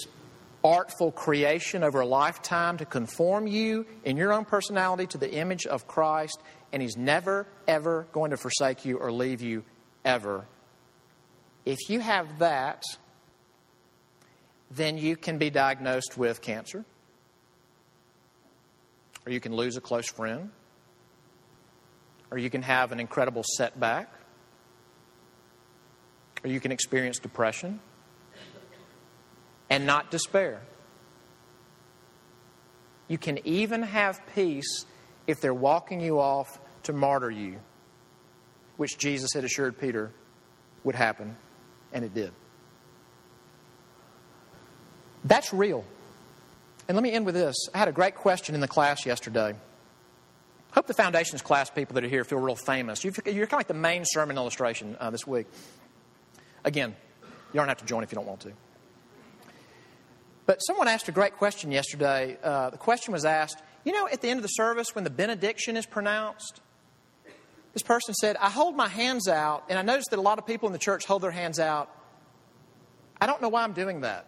artful 0.64 1.10
creation 1.10 1.82
over 1.82 2.00
a 2.00 2.06
lifetime 2.06 2.78
to 2.78 2.84
conform 2.84 3.46
you 3.46 3.86
in 4.04 4.16
your 4.16 4.32
own 4.32 4.44
personality 4.44 5.06
to 5.08 5.18
the 5.18 5.32
image 5.32 5.66
of 5.66 5.86
Christ, 5.86 6.40
and 6.72 6.80
He's 6.80 6.96
never, 6.96 7.46
ever 7.66 8.06
going 8.12 8.30
to 8.30 8.36
forsake 8.36 8.84
you 8.84 8.98
or 8.98 9.12
leave 9.12 9.42
you 9.42 9.64
ever. 10.04 10.46
If 11.64 11.88
you 11.88 12.00
have 12.00 12.38
that, 12.38 12.82
then 14.70 14.98
you 14.98 15.16
can 15.16 15.38
be 15.38 15.50
diagnosed 15.50 16.16
with 16.16 16.40
cancer, 16.40 16.84
or 19.26 19.32
you 19.32 19.40
can 19.40 19.54
lose 19.54 19.76
a 19.76 19.80
close 19.80 20.10
friend, 20.10 20.50
or 22.30 22.38
you 22.38 22.50
can 22.50 22.62
have 22.62 22.92
an 22.92 23.00
incredible 23.00 23.44
setback, 23.56 24.12
or 26.42 26.50
you 26.50 26.58
can 26.58 26.72
experience 26.72 27.18
depression 27.18 27.80
and 29.72 29.86
not 29.86 30.10
despair. 30.10 30.60
You 33.08 33.16
can 33.16 33.38
even 33.46 33.82
have 33.82 34.20
peace 34.34 34.84
if 35.26 35.40
they're 35.40 35.54
walking 35.54 35.98
you 35.98 36.20
off 36.20 36.60
to 36.82 36.92
martyr 36.92 37.30
you, 37.30 37.58
which 38.76 38.98
Jesus 38.98 39.32
had 39.32 39.44
assured 39.44 39.78
Peter 39.78 40.12
would 40.84 40.94
happen, 40.94 41.36
and 41.90 42.04
it 42.04 42.12
did. 42.12 42.32
That's 45.24 45.54
real. 45.54 45.86
And 46.86 46.94
let 46.94 47.02
me 47.02 47.10
end 47.10 47.24
with 47.24 47.34
this. 47.34 47.56
I 47.72 47.78
had 47.78 47.88
a 47.88 47.92
great 47.92 48.14
question 48.14 48.54
in 48.54 48.60
the 48.60 48.68
class 48.68 49.06
yesterday. 49.06 49.54
I 49.54 50.74
Hope 50.74 50.86
the 50.86 50.92
foundations 50.92 51.40
class 51.40 51.70
people 51.70 51.94
that 51.94 52.04
are 52.04 52.08
here 52.08 52.24
feel 52.24 52.40
real 52.40 52.56
famous. 52.56 53.04
you 53.04 53.10
are 53.10 53.22
kind 53.22 53.44
of 53.44 53.52
like 53.52 53.68
the 53.68 53.74
main 53.74 54.04
sermon 54.04 54.36
illustration 54.36 54.98
uh, 55.00 55.08
this 55.08 55.26
week. 55.26 55.46
Again, 56.62 56.94
you 57.22 57.58
don't 57.58 57.68
have 57.68 57.78
to 57.78 57.86
join 57.86 58.02
if 58.02 58.12
you 58.12 58.16
don't 58.16 58.26
want 58.26 58.40
to. 58.40 58.52
But 60.44 60.58
someone 60.58 60.88
asked 60.88 61.08
a 61.08 61.12
great 61.12 61.36
question 61.36 61.70
yesterday. 61.70 62.36
Uh, 62.42 62.70
the 62.70 62.78
question 62.78 63.12
was 63.12 63.24
asked, 63.24 63.62
you 63.84 63.92
know, 63.92 64.08
at 64.08 64.20
the 64.20 64.28
end 64.28 64.38
of 64.38 64.42
the 64.42 64.48
service 64.48 64.94
when 64.94 65.04
the 65.04 65.10
benediction 65.10 65.76
is 65.76 65.86
pronounced, 65.86 66.60
this 67.72 67.82
person 67.82 68.14
said, 68.14 68.36
I 68.36 68.50
hold 68.50 68.76
my 68.76 68.88
hands 68.88 69.28
out, 69.28 69.64
and 69.68 69.78
I 69.78 69.82
notice 69.82 70.06
that 70.10 70.18
a 70.18 70.22
lot 70.22 70.38
of 70.38 70.46
people 70.46 70.68
in 70.68 70.72
the 70.72 70.78
church 70.78 71.06
hold 71.06 71.22
their 71.22 71.30
hands 71.30 71.58
out. 71.58 71.90
I 73.20 73.26
don't 73.26 73.40
know 73.40 73.48
why 73.48 73.62
I'm 73.62 73.72
doing 73.72 74.02
that. 74.02 74.26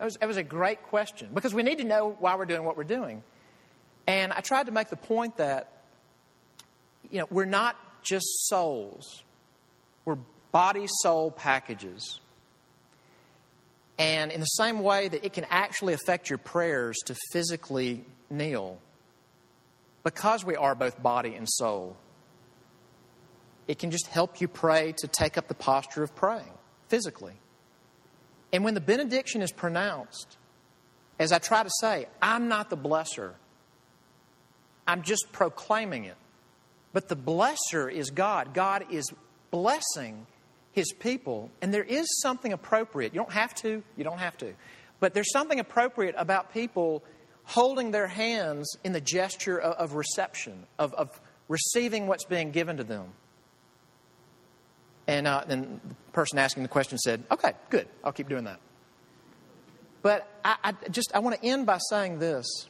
It 0.00 0.04
was, 0.04 0.18
it 0.20 0.26
was 0.26 0.36
a 0.36 0.42
great 0.42 0.82
question 0.84 1.28
because 1.32 1.54
we 1.54 1.62
need 1.62 1.78
to 1.78 1.84
know 1.84 2.16
why 2.18 2.34
we're 2.36 2.46
doing 2.46 2.64
what 2.64 2.76
we're 2.76 2.84
doing. 2.84 3.22
And 4.06 4.32
I 4.32 4.40
tried 4.40 4.66
to 4.66 4.72
make 4.72 4.88
the 4.88 4.96
point 4.96 5.36
that, 5.36 5.82
you 7.10 7.18
know, 7.18 7.26
we're 7.30 7.44
not 7.44 7.76
just 8.02 8.26
souls, 8.48 9.22
we're 10.04 10.18
body 10.50 10.86
soul 11.02 11.30
packages. 11.30 12.20
And 14.02 14.32
in 14.32 14.40
the 14.40 14.46
same 14.46 14.80
way 14.80 15.06
that 15.06 15.24
it 15.24 15.32
can 15.32 15.46
actually 15.48 15.92
affect 15.92 16.28
your 16.28 16.38
prayers 16.38 16.98
to 17.06 17.14
physically 17.30 18.04
kneel, 18.30 18.78
because 20.02 20.44
we 20.44 20.56
are 20.56 20.74
both 20.74 21.00
body 21.00 21.36
and 21.36 21.48
soul, 21.48 21.96
it 23.68 23.78
can 23.78 23.92
just 23.92 24.08
help 24.08 24.40
you 24.40 24.48
pray 24.48 24.92
to 24.98 25.06
take 25.06 25.38
up 25.38 25.46
the 25.46 25.54
posture 25.54 26.02
of 26.02 26.16
praying 26.16 26.50
physically. 26.88 27.34
And 28.52 28.64
when 28.64 28.74
the 28.74 28.80
benediction 28.80 29.40
is 29.40 29.52
pronounced, 29.52 30.36
as 31.20 31.30
I 31.30 31.38
try 31.38 31.62
to 31.62 31.70
say, 31.80 32.06
I'm 32.20 32.48
not 32.48 32.70
the 32.70 32.76
blesser. 32.76 33.34
I'm 34.84 35.02
just 35.02 35.30
proclaiming 35.30 36.06
it. 36.06 36.16
But 36.92 37.08
the 37.08 37.14
blesser 37.14 37.90
is 37.90 38.10
God. 38.10 38.52
God 38.52 38.86
is 38.90 39.12
blessing 39.52 40.26
his 40.72 40.92
people. 40.92 41.50
And 41.60 41.72
there 41.72 41.84
is 41.84 42.06
something 42.20 42.52
appropriate. 42.52 43.14
You 43.14 43.20
don't 43.20 43.32
have 43.32 43.54
to, 43.56 43.82
you 43.96 44.04
don't 44.04 44.18
have 44.18 44.36
to. 44.38 44.52
But 45.00 45.14
there's 45.14 45.32
something 45.32 45.60
appropriate 45.60 46.14
about 46.18 46.52
people 46.52 47.02
holding 47.44 47.90
their 47.90 48.06
hands 48.06 48.76
in 48.84 48.92
the 48.92 49.00
gesture 49.00 49.58
of, 49.58 49.74
of 49.74 49.94
reception, 49.94 50.66
of, 50.78 50.94
of 50.94 51.20
receiving 51.48 52.06
what's 52.06 52.24
being 52.24 52.50
given 52.50 52.76
to 52.78 52.84
them. 52.84 53.06
And 55.06 55.26
uh, 55.26 55.44
then 55.46 55.80
the 55.86 55.94
person 56.12 56.38
asking 56.38 56.62
the 56.62 56.68
question 56.68 56.98
said, 56.98 57.24
Okay, 57.30 57.52
good, 57.70 57.88
I'll 58.04 58.12
keep 58.12 58.28
doing 58.28 58.44
that. 58.44 58.60
But 60.02 60.28
I, 60.44 60.56
I 60.62 60.72
just 60.90 61.12
I 61.14 61.20
want 61.20 61.40
to 61.40 61.44
end 61.44 61.66
by 61.66 61.78
saying 61.78 62.18
this 62.18 62.68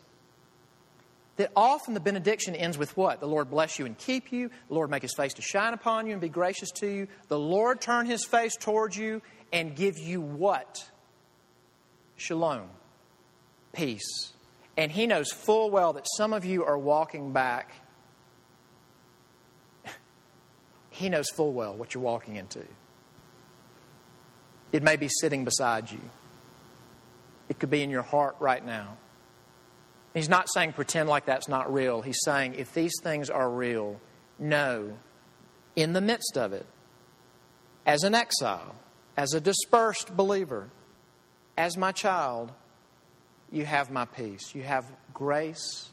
that 1.36 1.50
often 1.56 1.94
the 1.94 2.00
benediction 2.00 2.54
ends 2.54 2.76
with 2.76 2.96
what? 2.96 3.20
The 3.20 3.26
Lord 3.26 3.50
bless 3.50 3.78
you 3.78 3.86
and 3.86 3.96
keep 3.96 4.32
you. 4.32 4.48
The 4.68 4.74
Lord 4.74 4.90
make 4.90 5.02
his 5.02 5.14
face 5.14 5.34
to 5.34 5.42
shine 5.42 5.72
upon 5.72 6.06
you 6.06 6.12
and 6.12 6.20
be 6.20 6.28
gracious 6.28 6.70
to 6.72 6.86
you. 6.86 7.08
The 7.28 7.38
Lord 7.38 7.80
turn 7.80 8.06
his 8.06 8.24
face 8.24 8.54
towards 8.56 8.96
you 8.96 9.22
and 9.52 9.74
give 9.74 9.98
you 9.98 10.20
what? 10.20 10.90
Shalom, 12.16 12.68
peace. 13.72 14.32
And 14.76 14.92
he 14.92 15.06
knows 15.06 15.30
full 15.32 15.70
well 15.70 15.94
that 15.94 16.06
some 16.16 16.32
of 16.32 16.44
you 16.44 16.64
are 16.64 16.78
walking 16.78 17.32
back 17.32 17.72
he 20.90 21.08
knows 21.08 21.28
full 21.30 21.52
well 21.52 21.74
what 21.74 21.94
you're 21.94 22.02
walking 22.02 22.36
into. 22.36 22.62
It 24.70 24.82
may 24.82 24.96
be 24.96 25.08
sitting 25.08 25.44
beside 25.44 25.90
you, 25.90 26.00
it 27.48 27.58
could 27.58 27.70
be 27.70 27.82
in 27.82 27.90
your 27.90 28.02
heart 28.02 28.36
right 28.38 28.64
now. 28.64 28.96
He's 30.14 30.28
not 30.28 30.48
saying 30.52 30.74
pretend 30.74 31.08
like 31.08 31.24
that's 31.26 31.48
not 31.48 31.72
real. 31.72 32.02
He's 32.02 32.20
saying 32.24 32.54
if 32.54 32.74
these 32.74 32.92
things 33.02 33.30
are 33.30 33.48
real, 33.48 34.00
know 34.38 34.96
in 35.74 35.92
the 35.92 36.00
midst 36.00 36.36
of 36.36 36.52
it, 36.52 36.66
as 37.86 38.04
an 38.04 38.14
exile, 38.14 38.74
as 39.16 39.32
a 39.32 39.40
dispersed 39.40 40.14
believer, 40.16 40.68
as 41.56 41.76
my 41.76 41.92
child, 41.92 42.52
you 43.50 43.64
have 43.64 43.90
my 43.90 44.04
peace. 44.04 44.54
You 44.54 44.62
have 44.62 44.84
grace 45.12 45.88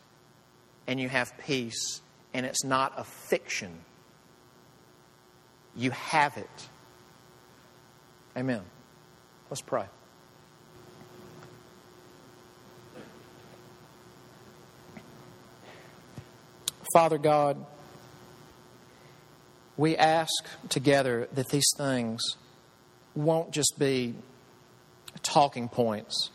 and 0.87 0.99
you 0.99 1.09
have 1.09 1.37
peace, 1.37 2.01
and 2.33 2.45
it's 2.45 2.63
not 2.63 2.93
a 2.97 3.03
fiction. 3.03 3.79
You 5.75 5.91
have 5.91 6.37
it. 6.37 6.69
Amen. 8.35 8.61
Let's 9.49 9.61
pray. 9.61 9.85
Father 16.93 17.17
God, 17.17 17.65
we 19.77 19.95
ask 19.95 20.31
together 20.69 21.27
that 21.33 21.49
these 21.49 21.69
things 21.77 22.21
won't 23.15 23.51
just 23.51 23.75
be 23.77 24.15
talking 25.23 25.69
points, 25.69 26.31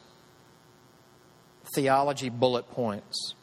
theology 1.74 2.28
bullet 2.28 2.70
points, 2.70 3.34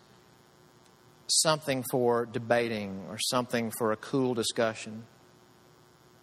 something 1.28 1.84
for 1.92 2.26
debating 2.26 3.06
or 3.10 3.18
something 3.20 3.72
for 3.78 3.92
a 3.92 3.98
cool 3.98 4.34
discussion 4.34 5.04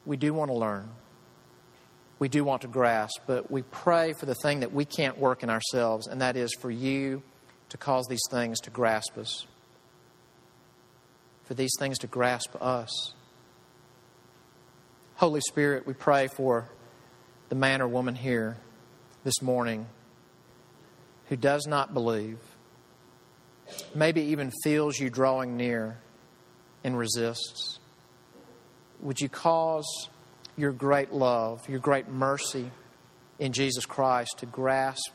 we 0.09 0.17
do 0.17 0.33
want 0.33 0.51
to 0.51 0.57
learn. 0.57 0.89
We 2.19 2.29
do 2.29 2.43
want 2.43 2.63
to 2.63 2.69
grasp, 2.69 3.21
but 3.27 3.51
we 3.51 3.63
pray 3.63 4.15
for 4.15 4.27
the 4.27 4.35
thing 4.35 4.61
that 4.61 4.73
we 4.73 4.85
can't 4.87 5.19
work 5.19 5.43
in 5.43 5.51
ourselves, 5.51 6.09
and 6.09 6.21
that 6.23 6.37
is 6.37 6.53
for 6.61 6.71
you 6.71 7.23
to 7.69 7.77
cause 7.77 8.07
these 8.09 8.23
things 8.31 8.59
to 8.61 8.71
grasp 8.71 9.19
us, 9.19 9.47
for 11.49 11.55
these 11.55 11.73
things 11.79 11.99
to 11.99 12.07
grasp 12.07 12.55
us. 12.61 13.15
Holy 15.17 15.41
Spirit, 15.41 15.87
we 15.87 15.95
pray 15.95 16.29
for 16.29 16.69
the 17.49 17.57
man 17.57 17.83
or 17.83 17.89
woman 17.89 18.15
here 18.15 18.59
this 19.25 19.43
morning 19.43 19.87
who 21.29 21.37
does 21.37 21.67
not 21.67 21.93
believe, 21.93 22.39
maybe 23.95 24.21
even 24.21 24.53
feels 24.63 25.01
you 25.01 25.11
drawing 25.11 25.57
near 25.57 25.99
and 26.85 26.97
resists 26.97 27.79
would 29.01 29.21
you 29.21 29.29
cause 29.29 30.09
your 30.57 30.73
great 30.73 31.13
love, 31.13 31.69
your 31.69 31.79
great 31.79 32.09
mercy 32.09 32.71
in 33.39 33.53
Jesus 33.53 33.87
Christ 33.87 34.39
to 34.39 34.47
grasp 34.47 35.13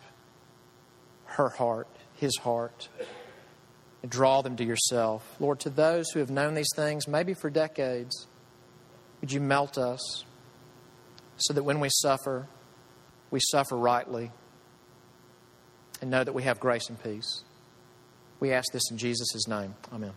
her 1.25 1.49
heart, 1.49 1.87
his 2.15 2.37
heart, 2.37 2.87
and 4.03 4.11
draw 4.11 4.41
them 4.41 4.55
to 4.57 4.63
yourself? 4.63 5.35
Lord, 5.39 5.61
to 5.61 5.71
those 5.71 6.11
who 6.11 6.19
have 6.19 6.29
known 6.29 6.53
these 6.53 6.69
things, 6.75 7.07
maybe 7.07 7.33
for 7.33 7.49
decades, 7.49 8.27
would 9.21 9.31
you 9.31 9.39
melt 9.39 9.77
us 9.79 10.25
so 11.37 11.53
that 11.53 11.63
when 11.63 11.79
we 11.79 11.89
suffer, 11.89 12.47
we 13.31 13.39
suffer 13.39 13.75
rightly 13.75 14.31
and 16.01 16.11
know 16.11 16.23
that 16.23 16.33
we 16.33 16.43
have 16.43 16.59
grace 16.59 16.89
and 16.89 17.01
peace? 17.01 17.43
We 18.39 18.51
ask 18.51 18.71
this 18.71 18.83
in 18.91 18.97
Jesus' 18.97 19.47
name. 19.47 19.73
Amen. 19.91 20.11